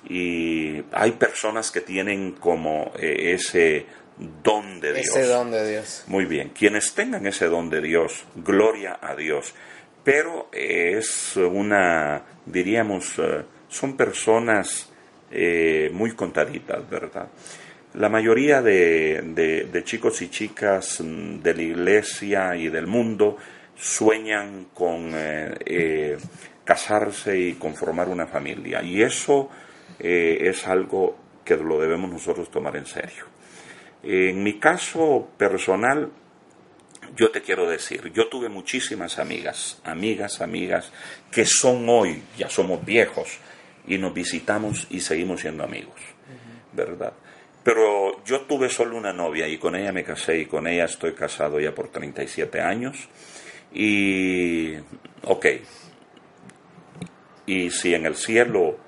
[0.08, 3.86] y hay personas que tienen como eh, ese
[4.42, 5.08] don de Dios.
[5.08, 6.04] Ese don de Dios.
[6.06, 9.52] Muy bien, quienes tengan ese don de Dios, gloria a Dios.
[10.04, 14.88] Pero es una, diríamos, eh, son personas
[15.32, 17.28] eh, muy contaditas, ¿verdad?
[17.94, 19.22] La mayoría de,
[19.72, 23.38] de, chicos y chicas mm, de la iglesia y del mundo
[23.74, 25.12] sueñan con
[26.64, 28.82] casarse y conformar una familia.
[28.82, 29.50] Y eso
[29.98, 33.24] eh, es algo que lo debemos nosotros tomar en serio.
[34.02, 36.10] En mi caso personal,
[37.16, 40.92] yo te quiero decir, yo tuve muchísimas amigas, amigas, amigas,
[41.30, 43.38] que son hoy, ya somos viejos,
[43.86, 46.00] y nos visitamos y seguimos siendo amigos,
[46.72, 47.12] ¿verdad?
[47.62, 51.14] Pero yo tuve solo una novia y con ella me casé y con ella estoy
[51.14, 53.08] casado ya por 37 años.
[53.72, 54.76] Y,
[55.24, 55.46] ok,
[57.46, 58.78] y si en el cielo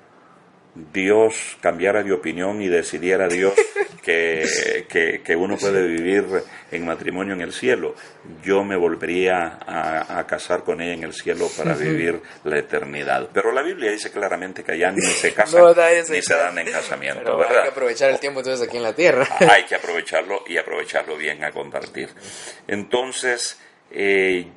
[0.93, 3.53] Dios cambiara de opinión y decidiera Dios
[4.03, 6.25] que, que, uno puede vivir
[6.71, 7.95] en matrimonio en el cielo,
[8.43, 13.29] yo me volvería a, casar con ella en el cielo para vivir la eternidad.
[13.33, 15.63] Pero la Biblia dice claramente que allá ni se casan
[16.09, 17.57] ni se dan en casamiento, ¿verdad?
[17.57, 19.27] Hay que aprovechar el tiempo entonces aquí en la tierra.
[19.51, 22.09] Hay que aprovecharlo y aprovecharlo bien a compartir.
[22.67, 23.59] Entonces,
[23.91, 24.47] eh,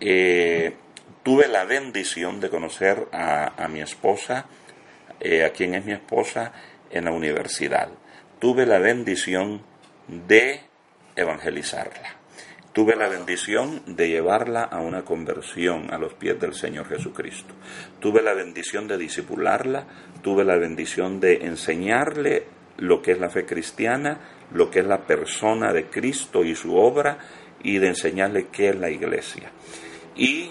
[0.00, 0.74] eh,
[1.22, 4.46] tuve la bendición de conocer a, a mi esposa,
[5.20, 6.52] eh, a quien es mi esposa,
[6.90, 7.88] en la universidad.
[8.38, 9.62] Tuve la bendición
[10.08, 10.60] de
[11.14, 12.16] evangelizarla.
[12.72, 17.54] Tuve la bendición de llevarla a una conversión a los pies del Señor Jesucristo.
[17.98, 19.86] Tuve la bendición de disipularla,
[20.22, 22.46] tuve la bendición de enseñarle
[22.78, 24.20] lo que es la fe cristiana,
[24.52, 27.18] lo que es la persona de Cristo y su obra,
[27.62, 29.50] y de enseñarle qué es la iglesia.
[30.16, 30.50] Y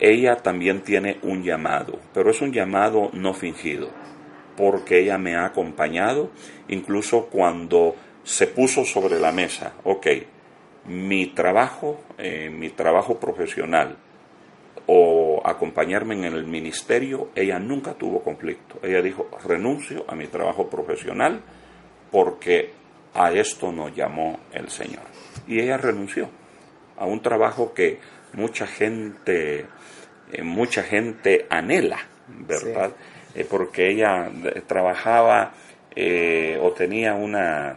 [0.00, 3.90] ella también tiene un llamado, pero es un llamado no fingido,
[4.56, 6.30] porque ella me ha acompañado,
[6.68, 7.94] incluso cuando
[8.24, 10.06] se puso sobre la mesa, ok,
[10.86, 13.96] mi trabajo, eh, mi trabajo profesional
[14.86, 18.80] o acompañarme en el ministerio, ella nunca tuvo conflicto.
[18.82, 21.42] Ella dijo, renuncio a mi trabajo profesional
[22.10, 22.72] porque
[23.14, 25.04] a esto nos llamó el Señor.
[25.46, 26.28] Y ella renunció
[26.96, 28.00] a un trabajo que
[28.32, 29.66] mucha gente
[30.32, 32.92] eh, mucha gente anhela, ¿verdad?
[33.34, 35.52] Eh, porque ella eh, trabajaba
[36.60, 37.76] o tenía una,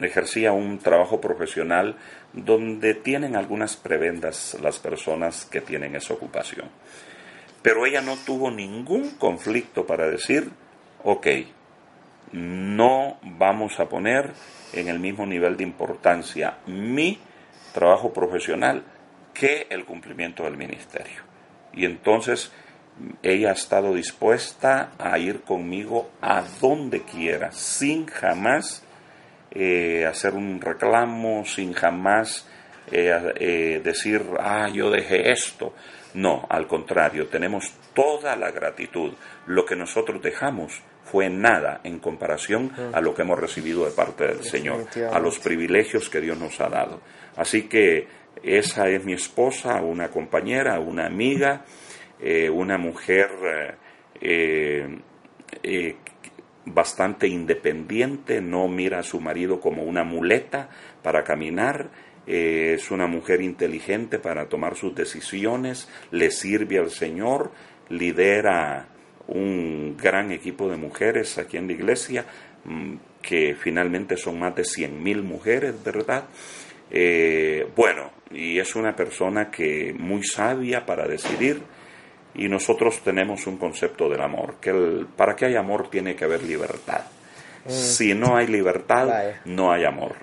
[0.00, 1.96] ejercía un trabajo profesional
[2.32, 6.68] donde tienen algunas prebendas las personas que tienen esa ocupación.
[7.60, 10.48] Pero ella no tuvo ningún conflicto para decir,
[11.02, 11.26] ok,
[12.32, 14.32] no vamos a poner
[14.72, 17.18] en el mismo nivel de importancia mi
[17.72, 18.84] trabajo profesional
[19.34, 21.27] que el cumplimiento del ministerio.
[21.72, 22.52] Y entonces
[23.22, 28.82] ella ha estado dispuesta a ir conmigo a donde quiera, sin jamás
[29.50, 32.46] eh, hacer un reclamo, sin jamás
[32.90, 35.74] eh, eh, decir, ah, yo dejé esto.
[36.14, 39.12] No, al contrario, tenemos toda la gratitud.
[39.46, 44.26] Lo que nosotros dejamos fue nada en comparación a lo que hemos recibido de parte
[44.26, 47.00] del Señor, a los privilegios que Dios nos ha dado.
[47.36, 48.06] Así que
[48.42, 51.64] esa es mi esposa, una compañera, una amiga,
[52.20, 53.28] eh, una mujer
[54.20, 54.98] eh,
[55.62, 55.96] eh,
[56.64, 60.68] bastante independiente, no mira a su marido como una muleta
[61.02, 61.90] para caminar,
[62.26, 67.52] es una mujer inteligente para tomar sus decisiones, le sirve al Señor,
[67.88, 68.88] lidera
[69.28, 72.26] un gran equipo de mujeres aquí en la iglesia,
[72.64, 76.24] mm, que finalmente son más de 100.000 mujeres, ¿verdad?
[76.90, 81.62] Bueno, y es una persona que muy sabia para decidir
[82.34, 86.24] y nosotros tenemos un concepto del amor, que el, para que haya amor tiene que
[86.24, 87.02] haber libertad.
[87.64, 87.70] Mm.
[87.70, 90.14] Si no hay libertad, no hay amor.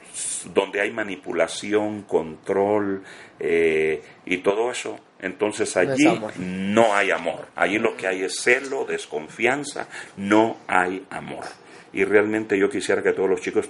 [0.54, 3.04] Donde hay manipulación, control
[3.40, 6.06] eh, y todo eso, entonces allí
[6.38, 7.48] no, hay amor.
[7.56, 9.88] Allí lo que hay es celo, desconfianza,
[10.18, 11.44] no hay amor.
[11.92, 13.70] Y realmente yo quisiera que todos los chicos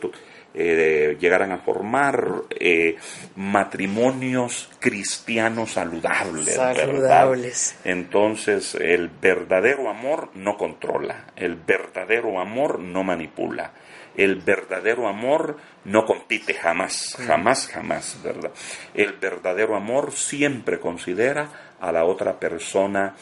[0.58, 2.96] eh, llegaran a formar eh,
[3.36, 6.56] matrimonios cristianos saludables.
[6.56, 7.78] Saludables.
[7.84, 13.74] Entonces, el verdadero amor no controla, el verdadero amor no manipula,
[14.16, 18.52] el verdadero amor no compite jamás, jamás, jamás, ¿verdad?
[18.94, 23.14] El verdadero amor siempre considera a la otra persona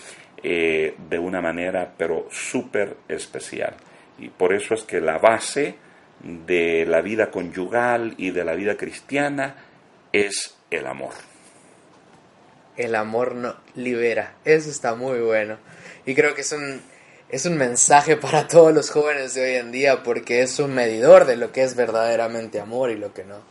[0.44, 3.76] eh, de una manera, pero súper especial.
[4.20, 5.78] Y por eso es que la base
[6.24, 9.56] de la vida conyugal y de la vida cristiana
[10.12, 11.14] es el amor.
[12.78, 15.58] El amor no libera, eso está muy bueno.
[16.06, 16.82] Y creo que es un,
[17.30, 21.26] es un mensaje para todos los jóvenes de hoy en día porque es un medidor
[21.26, 23.42] de lo que es verdaderamente amor y lo que no.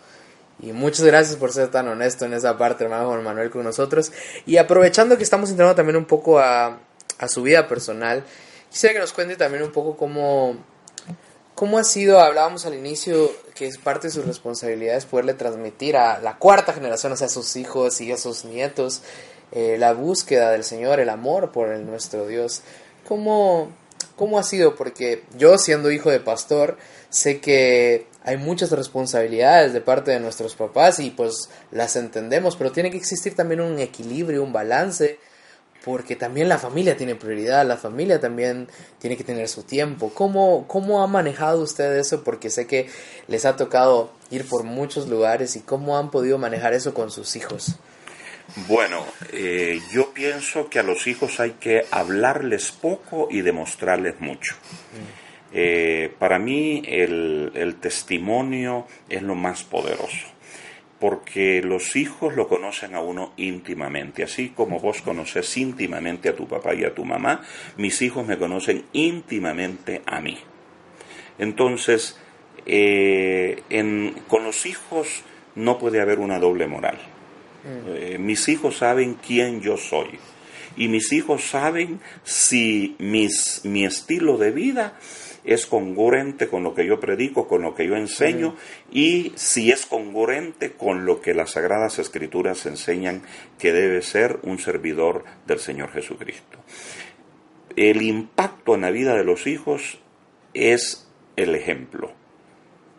[0.60, 4.12] Y muchas gracias por ser tan honesto en esa parte, hermano Juan Manuel, con nosotros.
[4.46, 6.78] Y aprovechando que estamos entrando también un poco a,
[7.18, 8.24] a su vida personal,
[8.70, 10.56] quisiera que nos cuente también un poco cómo,
[11.62, 16.18] ¿Cómo ha sido, hablábamos al inicio, que es parte de sus responsabilidades poderle transmitir a
[16.18, 19.02] la cuarta generación, o sea, a sus hijos y a sus nietos,
[19.52, 22.62] eh, la búsqueda del Señor, el amor por nuestro Dios?
[23.06, 23.70] ¿Cómo,
[24.16, 24.74] ¿Cómo ha sido?
[24.74, 26.78] Porque yo siendo hijo de pastor,
[27.10, 32.72] sé que hay muchas responsabilidades de parte de nuestros papás y pues las entendemos, pero
[32.72, 35.20] tiene que existir también un equilibrio, un balance,
[35.84, 38.68] porque también la familia tiene prioridad, la familia también
[38.98, 40.12] tiene que tener su tiempo.
[40.14, 42.22] ¿Cómo, cómo ha manejado usted eso?
[42.22, 42.88] Porque sé que
[43.26, 47.34] les ha tocado ir por muchos lugares y cómo han podido manejar eso con sus
[47.36, 47.76] hijos.
[48.68, 54.54] Bueno, eh, yo pienso que a los hijos hay que hablarles poco y demostrarles mucho.
[55.52, 60.32] Eh, para mí el, el testimonio es lo más poderoso
[61.02, 66.46] porque los hijos lo conocen a uno íntimamente, así como vos conoces íntimamente a tu
[66.46, 67.42] papá y a tu mamá,
[67.76, 70.38] mis hijos me conocen íntimamente a mí.
[71.40, 72.20] Entonces,
[72.66, 73.64] eh,
[74.28, 75.24] con los hijos
[75.56, 76.98] no puede haber una doble moral.
[77.64, 77.88] Mm.
[77.96, 80.20] Eh, mis hijos saben quién yo soy
[80.76, 84.96] y mis hijos saben si mis, mi estilo de vida
[85.44, 88.56] es congruente con lo que yo predico, con lo que yo enseño
[88.90, 93.22] y si es congruente con lo que las Sagradas Escrituras enseñan
[93.58, 96.58] que debe ser un servidor del Señor Jesucristo.
[97.76, 100.00] El impacto en la vida de los hijos
[100.54, 102.12] es el ejemplo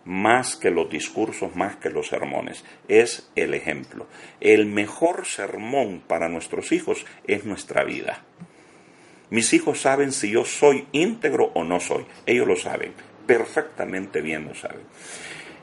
[0.05, 2.63] más que los discursos, más que los sermones.
[2.87, 4.07] Es el ejemplo.
[4.39, 8.23] El mejor sermón para nuestros hijos es nuestra vida.
[9.33, 12.05] Mis hijos saben si yo soy íntegro o no soy.
[12.27, 12.93] Ellos lo saben.
[13.25, 14.81] Perfectamente bien lo saben.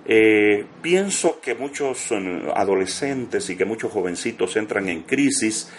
[0.06, 5.70] Eh, pienso que muchos eh, adolescentes y que muchos jovencitos entran en crisis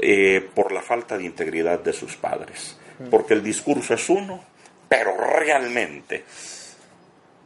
[0.00, 2.76] eh, por la falta de integridad de sus padres.
[2.98, 3.10] Mm.
[3.10, 4.42] Porque el discurso es uno,
[4.88, 6.24] pero realmente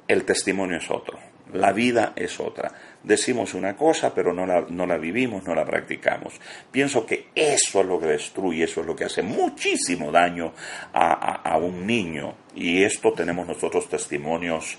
[0.06, 1.18] el testimonio es otro.
[1.52, 2.72] La vida es otra
[3.08, 6.34] decimos una cosa, pero no la, no la vivimos, no la practicamos.
[6.70, 10.52] Pienso que eso es lo que destruye, eso es lo que hace muchísimo daño
[10.92, 12.34] a, un niño.
[12.54, 14.76] Y esto tenemos nosotros testimonios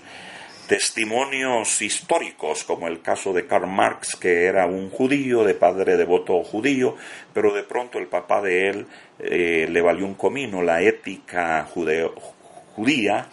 [0.68, 6.44] testimonios históricos, como el caso de Karl Marx, que era un judío, de padre devoto
[6.44, 6.94] judío,
[7.34, 8.86] pero de pronto el papá de él
[9.18, 11.68] eh, le valió un comino la ética
[12.76, 13.26] judía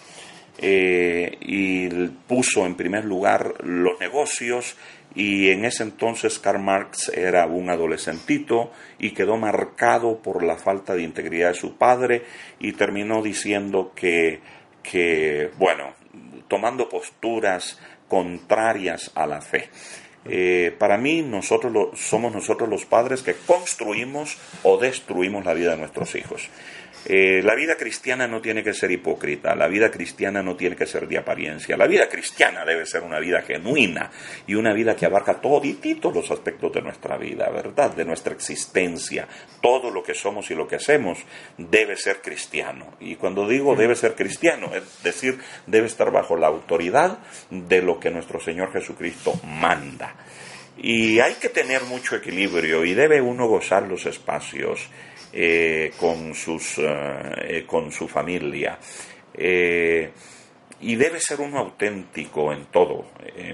[0.59, 1.87] eh, y
[2.27, 4.75] puso en primer lugar los negocios
[5.15, 10.93] y en ese entonces Karl Marx era un adolescentito y quedó marcado por la falta
[10.93, 12.23] de integridad de su padre
[12.59, 14.41] y terminó diciendo que,
[14.83, 15.93] que bueno,
[16.47, 19.69] tomando posturas contrarias a la fe.
[20.29, 25.77] Eh, para mí, nosotros somos nosotros los padres que construimos o destruimos la vida de
[25.77, 26.49] nuestros hijos.
[27.09, 30.85] Eh, la vida cristiana no tiene que ser hipócrita, la vida cristiana no tiene que
[30.85, 34.11] ser de apariencia, la vida cristiana debe ser una vida genuina
[34.45, 37.95] y una vida que abarca todititos los aspectos de nuestra vida, ¿verdad?
[37.95, 39.25] De nuestra existencia,
[39.61, 41.19] todo lo que somos y lo que hacemos
[41.57, 42.97] debe ser cristiano.
[42.99, 48.01] Y cuando digo debe ser cristiano, es decir, debe estar bajo la autoridad de lo
[48.01, 50.13] que nuestro Señor Jesucristo manda.
[50.75, 54.89] Y hay que tener mucho equilibrio y debe uno gozar los espacios
[55.33, 58.79] eh, con, sus, eh, con su familia.
[59.33, 60.09] Eh,
[60.79, 63.05] y debe ser uno auténtico en todo.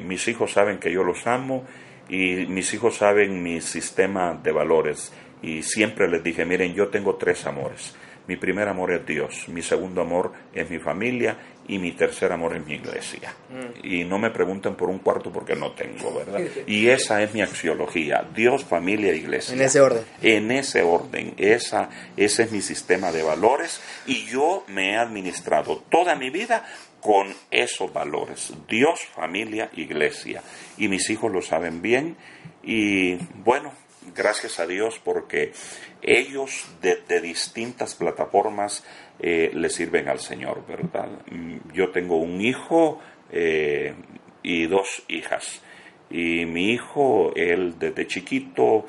[0.02, 1.66] mis hijos saben que yo los amo
[2.10, 5.14] y mis hijos saben mi sistema de valores.
[5.42, 7.96] Y siempre les dije, miren, yo tengo tres amores.
[8.28, 12.56] Mi primer amor es Dios, mi segundo amor es mi familia y mi tercer amor
[12.56, 13.34] es mi iglesia.
[13.50, 13.86] Mm.
[13.86, 16.42] Y no me pregunten por un cuarto porque no tengo, ¿verdad?
[16.66, 19.56] Y esa es mi axiología, Dios, familia, iglesia.
[19.56, 20.04] En ese orden.
[20.22, 25.84] En ese orden, esa, ese es mi sistema de valores y yo me he administrado
[25.90, 26.66] toda mi vida
[27.02, 30.42] con esos valores, Dios, familia, iglesia.
[30.78, 32.16] Y mis hijos lo saben bien
[32.64, 33.74] y bueno,
[34.16, 35.54] gracias a Dios porque
[36.02, 38.84] ellos desde distintas plataformas
[39.20, 41.10] eh, le sirven al Señor, ¿verdad?
[41.32, 43.00] Mm, yo tengo un hijo
[43.32, 43.94] eh,
[44.42, 45.62] y dos hijas.
[46.10, 48.86] Y mi hijo, él desde chiquito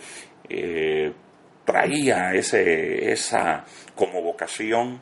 [0.49, 1.13] eh,
[1.65, 5.01] traía ese, esa como vocación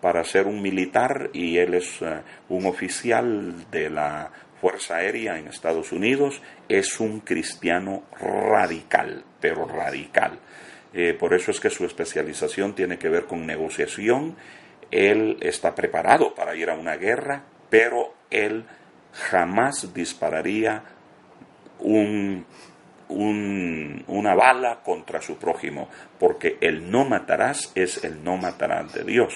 [0.00, 2.00] para ser un militar y él es
[2.48, 10.38] un oficial de la Fuerza Aérea en Estados Unidos, es un cristiano radical, pero radical.
[11.18, 14.36] por eso es que su especialización tiene que ver con negociación
[14.90, 18.64] él está preparado para ir a una guerra, pero él
[19.12, 20.82] jamás dispararía
[21.78, 22.44] un
[23.10, 25.88] un, una bala contra su prójimo,
[26.18, 29.34] porque el no matarás es el no matarás de Dios.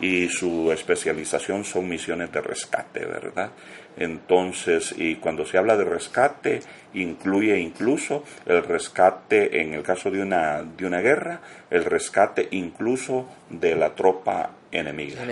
[0.00, 3.50] Y su especialización son misiones de rescate, ¿verdad?
[3.96, 6.60] Entonces, y cuando se habla de rescate,
[6.94, 11.40] incluye incluso el rescate, en el caso de una, de una guerra,
[11.70, 15.22] el rescate incluso de la tropa enemiga.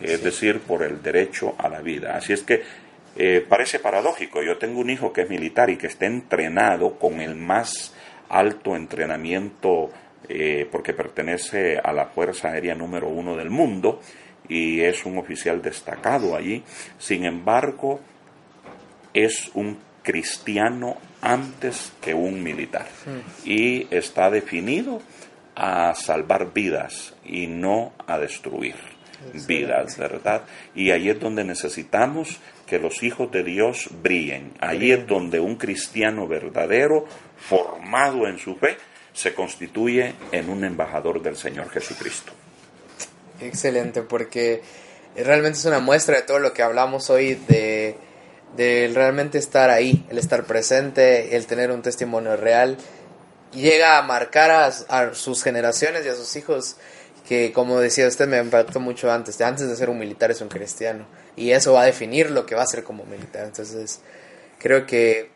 [0.00, 2.16] es decir, por el derecho a la vida.
[2.16, 2.62] Así es que
[3.16, 4.42] eh, parece paradójico.
[4.42, 7.94] Yo tengo un hijo que es militar y que está entrenado con el más
[8.28, 9.90] alto entrenamiento
[10.28, 14.00] eh, porque pertenece a la Fuerza Aérea número uno del mundo
[14.48, 16.62] y es un oficial destacado allí.
[16.98, 18.00] Sin embargo,
[19.12, 22.88] es un cristiano antes que un militar
[23.44, 25.00] y está definido
[25.54, 28.74] a salvar vidas y no a destruir
[29.46, 30.42] vidas, ¿verdad?
[30.74, 32.40] Y ahí es donde necesitamos
[32.72, 34.54] que los hijos de Dios brillen.
[34.58, 37.04] Ahí es donde un cristiano verdadero,
[37.36, 38.78] formado en su fe,
[39.12, 42.32] se constituye en un embajador del Señor Jesucristo.
[43.42, 44.62] Excelente, porque
[45.14, 47.94] realmente es una muestra de todo lo que hablamos hoy de,
[48.56, 52.78] de realmente estar ahí, el estar presente, el tener un testimonio real.
[53.52, 56.76] Llega a marcar a sus generaciones y a sus hijos
[57.28, 60.48] que como decía usted me impactó mucho antes, antes de ser un militar es un
[60.48, 61.04] cristiano
[61.36, 63.44] y eso va a definir lo que va a ser como militar.
[63.44, 64.00] Entonces,
[64.58, 65.32] creo que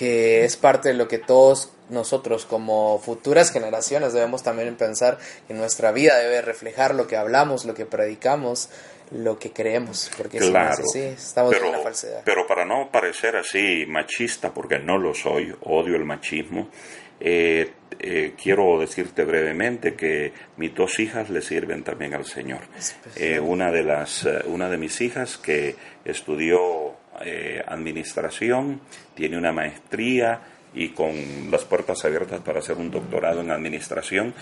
[0.00, 5.52] que es parte de lo que todos nosotros como futuras generaciones debemos también pensar que
[5.52, 8.70] nuestra vida debe reflejar lo que hablamos, lo que predicamos,
[9.12, 12.22] lo que creemos, porque claro, si no es estamos en una falsedad.
[12.24, 16.68] Pero para no parecer así machista, porque no lo soy, odio el machismo,
[17.20, 22.60] eh, eh, quiero decirte brevemente que mis dos hijas le sirven también al Señor.
[23.16, 26.98] Eh, una, de las, una de mis hijas que estudió
[27.66, 28.80] administración,
[29.14, 30.40] tiene una maestría
[30.72, 34.32] y con las puertas abiertas para hacer un doctorado en administración,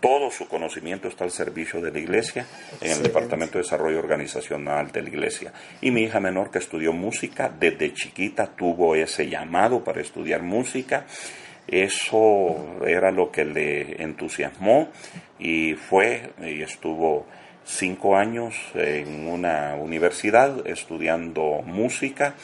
[0.00, 2.46] todo su conocimiento está al servicio de la iglesia
[2.80, 5.52] en el Departamento de Desarrollo Organizacional de la iglesia.
[5.80, 11.06] Y mi hija menor que estudió música, desde chiquita tuvo ese llamado para estudiar música.
[11.66, 14.88] Eso era lo que le entusiasmó
[15.38, 17.26] y fue y estuvo
[17.64, 22.34] cinco años en una universidad estudiando música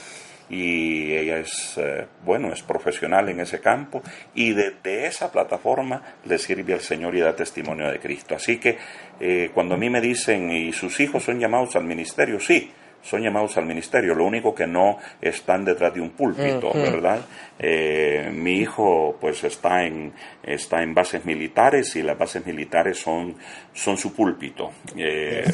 [0.53, 4.03] y ella es, eh, bueno, es profesional en ese campo
[4.35, 8.35] y desde esa plataforma le sirve al Señor y da testimonio de Cristo.
[8.35, 8.77] Así que
[9.19, 12.39] eh, cuando a mí me dicen, ¿y sus hijos son llamados al ministerio?
[12.39, 12.71] Sí,
[13.03, 17.21] son llamados al ministerio, lo único que no están detrás de un púlpito, ¿verdad?
[17.59, 23.37] Eh, mi hijo pues está en, está en bases militares y las bases militares son,
[23.75, 24.73] son su púlpito.
[24.97, 25.45] Eh,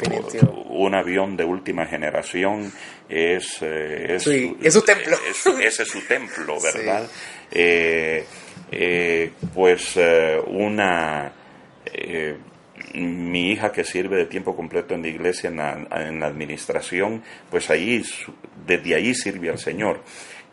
[0.69, 2.71] un avión de última generación
[3.09, 5.17] es, eh, es, su, templo.
[5.61, 7.07] ese es su templo, ¿verdad?
[9.53, 9.99] pues
[10.47, 11.31] una
[12.93, 18.03] mi hija que sirve de tiempo completo en la iglesia, en la, administración, pues ahí,
[18.65, 20.01] desde ahí sirve al Señor.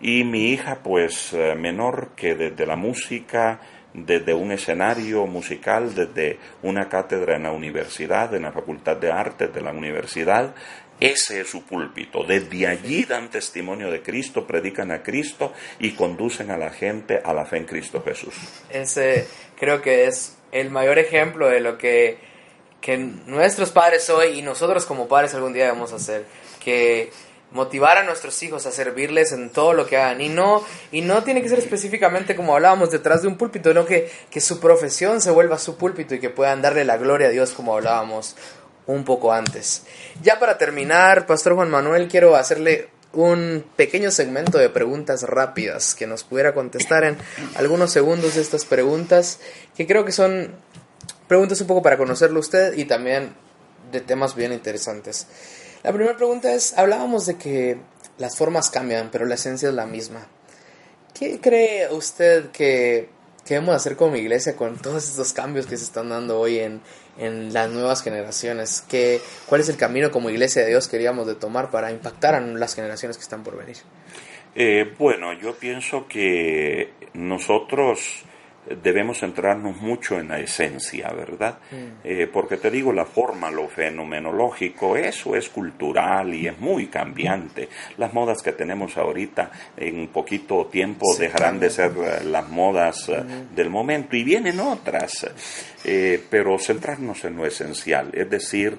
[0.01, 3.61] Y mi hija, pues eh, menor que desde la música,
[3.95, 9.53] desde un escenario musical, desde una cátedra en la universidad, en la Facultad de Artes
[9.55, 10.55] de la universidad,
[11.01, 12.25] ese es su púlpito.
[12.25, 17.33] Desde allí dan testimonio de Cristo, predican a Cristo y conducen a la gente a
[17.35, 18.35] la fe en Cristo Jesús.
[18.71, 19.27] Ese
[19.59, 22.19] creo que es el mayor ejemplo de lo que,
[22.81, 26.25] que nuestros padres hoy y nosotros como padres algún día debemos hacer.
[26.63, 27.11] Que
[27.53, 31.23] motivar a nuestros hijos a servirles en todo lo que hagan y no y no
[31.23, 35.21] tiene que ser específicamente como hablábamos detrás de un púlpito, sino que, que su profesión
[35.21, 38.37] se vuelva su púlpito y que puedan darle la gloria a Dios como hablábamos
[38.87, 39.85] un poco antes.
[40.23, 42.89] Ya para terminar, Pastor Juan Manuel, quiero hacerle
[43.25, 47.17] un pequeño segmento de preguntas rápidas que nos pudiera contestar en
[47.55, 49.41] algunos segundos estas preguntas,
[49.77, 50.55] que creo que son
[51.29, 53.35] preguntas un poco para conocerlo usted y también
[53.91, 55.27] de temas bien interesantes.
[55.83, 57.79] La primera pregunta es, hablábamos de que
[58.19, 60.27] las formas cambian, pero la esencia es la misma.
[61.15, 63.09] ¿Qué cree usted que,
[63.45, 66.81] que debemos hacer como iglesia con todos estos cambios que se están dando hoy en,
[67.19, 68.85] en las nuevas generaciones?
[68.89, 72.41] ¿Qué, ¿Cuál es el camino como iglesia de Dios queríamos de tomar para impactar a
[72.41, 73.77] las generaciones que están por venir?
[74.55, 78.26] Eh, bueno, yo pienso que nosotros
[78.83, 81.59] debemos centrarnos mucho en la esencia, ¿verdad?
[81.71, 81.77] Mm.
[82.05, 87.69] Eh, porque te digo, la forma, lo fenomenológico, eso es cultural y es muy cambiante.
[87.97, 93.23] Las modas que tenemos ahorita en poquito tiempo dejarán de ser eh, las modas eh,
[93.55, 95.27] del momento y vienen otras,
[96.31, 98.79] pero centrarnos en lo esencial, es decir,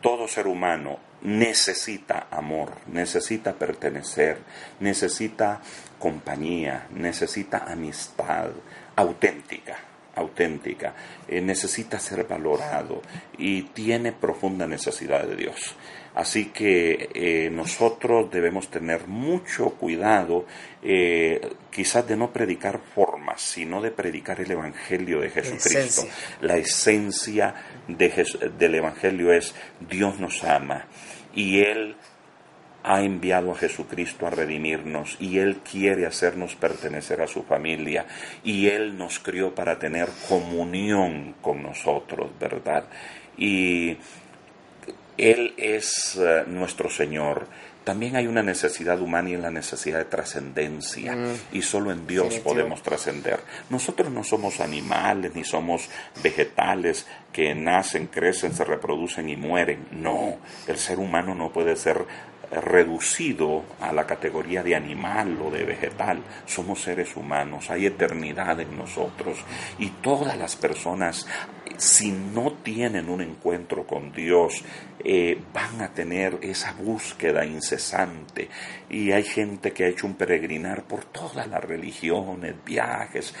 [0.00, 4.38] todo ser humano necesita amor, necesita pertenecer,
[4.80, 5.60] necesita
[5.98, 8.50] compañía, necesita amistad
[8.96, 9.76] auténtica,
[10.14, 10.94] auténtica,
[11.28, 13.02] eh, necesita ser valorado
[13.38, 15.76] y tiene profunda necesidad de Dios.
[16.14, 20.46] Así que eh, nosotros debemos tener mucho cuidado,
[20.80, 21.40] eh,
[21.70, 26.06] quizás de no predicar formas, sino de predicar el Evangelio de Jesucristo.
[26.40, 27.54] La esencia,
[27.88, 30.86] del Evangelio es Dios nos ama
[31.34, 31.96] y Él
[32.84, 38.06] ha enviado a Jesucristo a redimirnos y Él quiere hacernos pertenecer a su familia
[38.44, 42.84] y Él nos crió para tener comunión con nosotros, ¿verdad?
[43.36, 43.96] Y
[45.16, 47.46] él es eh, nuestro Señor.
[47.84, 51.14] También hay una necesidad humana y en la necesidad de trascendencia.
[51.14, 51.34] Mm.
[51.52, 53.40] y solo en Dios podemos trascender.
[53.68, 55.88] Nosotros no somos animales ni somos
[56.22, 59.86] vegetales que nacen, crecen, se reproducen y mueren.
[59.92, 62.06] No, el ser humano no puede ser
[62.50, 66.22] reducido a la categoría de animal o de vegetal.
[66.46, 69.38] Somos seres humanos, hay eternidad en nosotros
[69.78, 71.26] y todas las personas,
[71.76, 74.62] si no tienen un encuentro con Dios,
[75.06, 78.48] eh, van a tener esa búsqueda incesante.
[78.88, 83.34] Y hay gente que ha hecho un peregrinar por todas las religiones, viajes,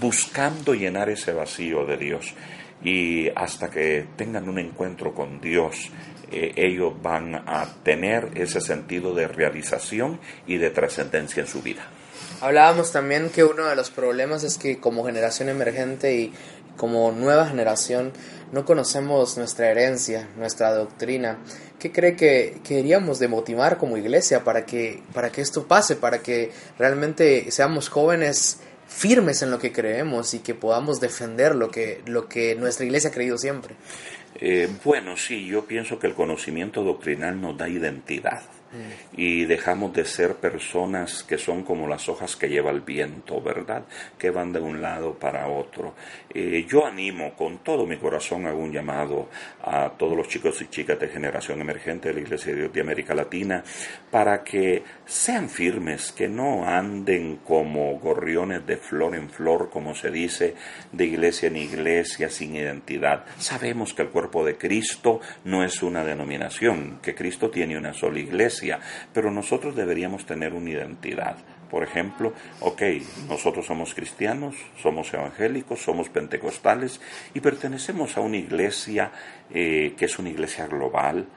[0.00, 2.34] buscando llenar ese vacío de Dios.
[2.82, 5.90] Y hasta que tengan un encuentro con Dios,
[6.30, 11.86] eh, ellos van a tener ese sentido de realización y de trascendencia en su vida.
[12.40, 16.32] Hablábamos también que uno de los problemas es que como generación emergente y
[16.76, 18.12] como nueva generación
[18.52, 21.38] no conocemos nuestra herencia, nuestra doctrina.
[21.78, 26.20] ¿Qué cree que queríamos de motivar como iglesia para que, para que esto pase, para
[26.20, 32.02] que realmente seamos jóvenes firmes en lo que creemos y que podamos defender lo que,
[32.06, 33.76] lo que nuestra iglesia ha creído siempre?
[34.36, 38.42] Eh, bueno, sí, yo pienso que el conocimiento doctrinal nos da identidad
[39.16, 43.84] y dejamos de ser personas que son como las hojas que lleva el viento, ¿verdad?
[44.18, 45.94] Que van de un lado para otro.
[46.32, 49.28] Eh, yo animo con todo mi corazón, hago un llamado
[49.62, 53.14] a todos los chicos y chicas de generación emergente de la Iglesia de de América
[53.14, 53.62] Latina
[54.10, 60.10] para que sean firmes, que no anden como gorriones de flor en flor, como se
[60.10, 60.54] dice,
[60.92, 63.24] de iglesia en iglesia, sin identidad.
[63.38, 68.18] Sabemos que el cuerpo de Cristo no es una denominación, que Cristo tiene una sola
[68.18, 68.59] iglesia
[69.12, 71.36] pero nosotros deberíamos tener una identidad.
[71.70, 72.82] Por ejemplo, ok,
[73.28, 77.00] nosotros somos cristianos, somos evangélicos, somos pentecostales
[77.32, 79.12] y pertenecemos a una iglesia
[79.54, 81.28] eh, que es una iglesia global,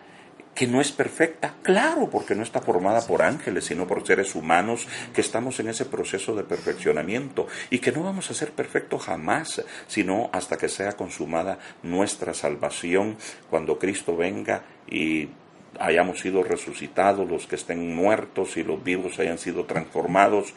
[0.55, 4.87] que no es perfecta, claro, porque no está formada por ángeles, sino por seres humanos
[5.13, 9.63] que estamos en ese proceso de perfeccionamiento y que no vamos a ser perfectos jamás,
[9.87, 13.17] sino hasta que sea consumada nuestra salvación,
[13.49, 15.29] cuando Cristo venga y
[15.79, 20.53] hayamos sido resucitados, los que estén muertos y los vivos hayan sido transformados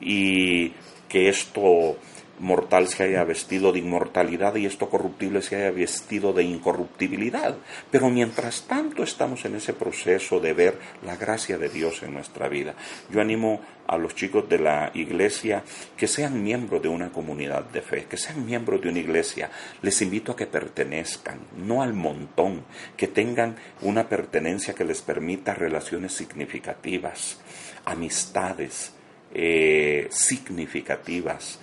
[0.00, 0.72] y
[1.08, 1.96] que esto
[2.40, 7.56] mortal se haya vestido de inmortalidad y esto corruptible se haya vestido de incorruptibilidad.
[7.90, 12.48] Pero mientras tanto estamos en ese proceso de ver la gracia de Dios en nuestra
[12.48, 12.74] vida.
[13.10, 15.64] Yo animo a los chicos de la iglesia
[15.96, 19.50] que sean miembros de una comunidad de fe, que sean miembros de una iglesia.
[19.82, 22.64] Les invito a que pertenezcan, no al montón,
[22.96, 27.40] que tengan una pertenencia que les permita relaciones significativas,
[27.86, 28.92] amistades
[29.34, 31.58] eh, significativas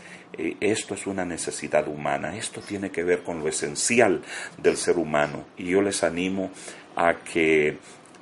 [0.60, 4.22] esto es una necesidad humana, esto tiene que ver con lo esencial
[4.58, 6.52] del ser humano y yo les animo
[6.96, 7.78] a que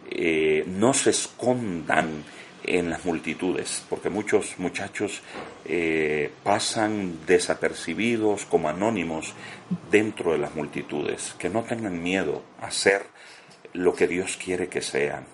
[0.10, 2.24] eh, no se escondan
[2.66, 5.22] en las multitudes, porque muchos muchachos
[5.66, 9.34] eh, pasan desapercibidos como anónimos
[9.92, 13.04] dentro de las multitudes, que no tengan miedo a ser
[13.74, 15.26] lo que Dios quiere que sean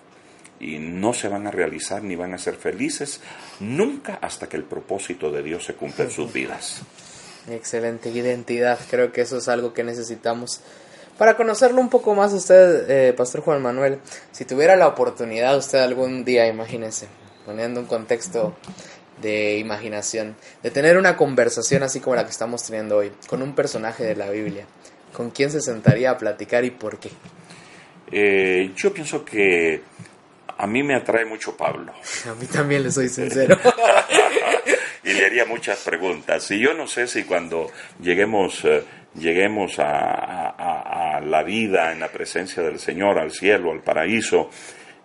[0.60, 3.20] y no se van a realizar ni van a ser felices
[3.58, 6.82] nunca hasta que el propósito de Dios se cumpla en sus vidas.
[7.48, 10.60] Excelente identidad, creo que eso es algo que necesitamos.
[11.16, 13.98] Para conocerlo un poco más usted, eh, Pastor Juan Manuel,
[14.32, 17.08] si tuviera la oportunidad usted algún día, imagínese,
[17.44, 18.54] poniendo un contexto
[19.20, 23.54] de imaginación, de tener una conversación así como la que estamos teniendo hoy, con un
[23.54, 24.66] personaje de la Biblia,
[25.12, 27.10] ¿con quién se sentaría a platicar y por qué?
[28.12, 29.82] Eh, yo pienso que
[30.60, 31.94] a mí me atrae mucho Pablo.
[32.30, 33.58] A mí también le soy sincero.
[35.04, 36.50] y le haría muchas preguntas.
[36.50, 38.84] Y yo no sé si cuando lleguemos, eh,
[39.14, 44.50] lleguemos a, la vida en la presencia del Señor, al cielo, al paraíso,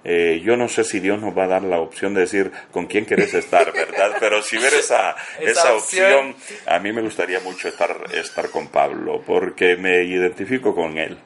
[0.04, 2.86] eh, yo no sé si Dios nos va a dar la opción de decir con
[2.86, 4.16] quién quieres estar, ¿verdad?
[4.20, 6.36] Pero si ver esa, esa, opción,
[6.66, 11.18] a mí me gustaría mucho estar, estar con Pablo, porque me identifico con él.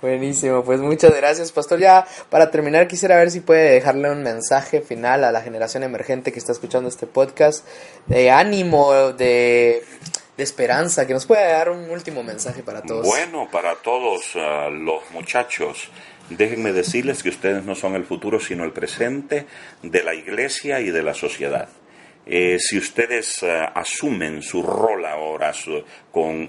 [0.00, 1.78] Buenísimo, pues muchas gracias, Pastor.
[1.78, 6.32] Ya para terminar quisiera ver si puede dejarle un mensaje final a la generación emergente
[6.32, 7.66] que está escuchando este podcast,
[8.06, 9.82] de ánimo, de,
[10.36, 13.06] esperanza, que nos pueda dar un último mensaje para todos.
[13.06, 15.90] Bueno, para todos uh, los muchachos,
[16.30, 19.46] déjenme decirles que ustedes no son el futuro, sino el presente
[19.82, 21.68] de la iglesia y de la sociedad.
[22.26, 25.52] Eh, si ustedes eh, asumen su rol ahora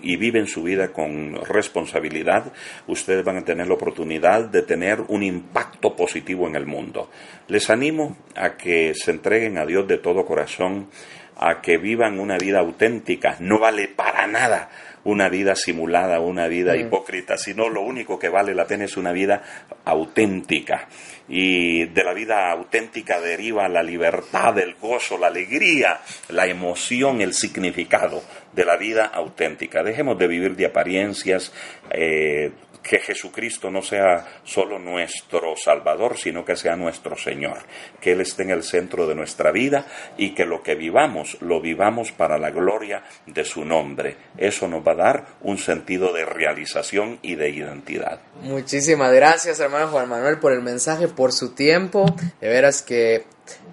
[0.01, 2.51] y viven su vida con responsabilidad,
[2.88, 7.09] ustedes van a tener la oportunidad de tener un impacto positivo en el mundo.
[7.47, 10.89] Les animo a que se entreguen a Dios de todo corazón,
[11.38, 13.38] a que vivan una vida auténtica.
[13.39, 14.69] No vale para nada
[15.04, 19.12] una vida simulada, una vida hipócrita, sino lo único que vale la pena es una
[19.12, 19.41] vida
[19.86, 20.88] auténtica.
[21.28, 27.34] Y de la vida auténtica deriva la libertad, el gozo, la alegría, la emoción, el
[27.34, 28.22] significado
[28.54, 29.84] de la vida auténtica.
[29.84, 31.54] Dejemos de vivir de apariencias,
[31.91, 32.52] eh,
[32.82, 37.60] que Jesucristo no sea solo nuestro Salvador, sino que sea nuestro Señor,
[38.00, 39.86] que Él esté en el centro de nuestra vida
[40.18, 44.18] y que lo que vivamos lo vivamos para la gloria de su nombre.
[44.38, 48.20] Eso nos va a dar un sentido de realización y de identidad.
[48.42, 52.06] Muchísimas gracias, hermano Juan Manuel, por el mensaje, por su tiempo.
[52.40, 53.26] De veras que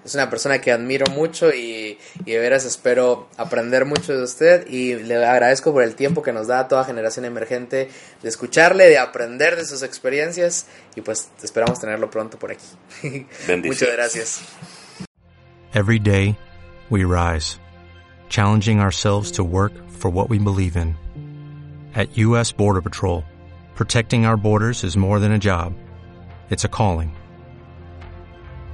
[0.09, 4.67] es una persona que admiro mucho y, y, de veras espero aprender mucho de usted
[4.67, 7.89] y le agradezco por el tiempo que nos da a toda generación emergente
[8.23, 12.65] de escucharle, de aprender de sus experiencias y pues esperamos tenerlo pronto por aquí.
[13.63, 14.41] Muchas gracias.
[15.75, 16.35] Every day
[16.89, 17.59] we rise,
[18.29, 20.95] challenging ourselves to work for what we believe in.
[21.93, 23.23] At US Border Patrol,
[23.75, 25.73] protecting our borders is more than a job.
[26.49, 27.11] It's a calling.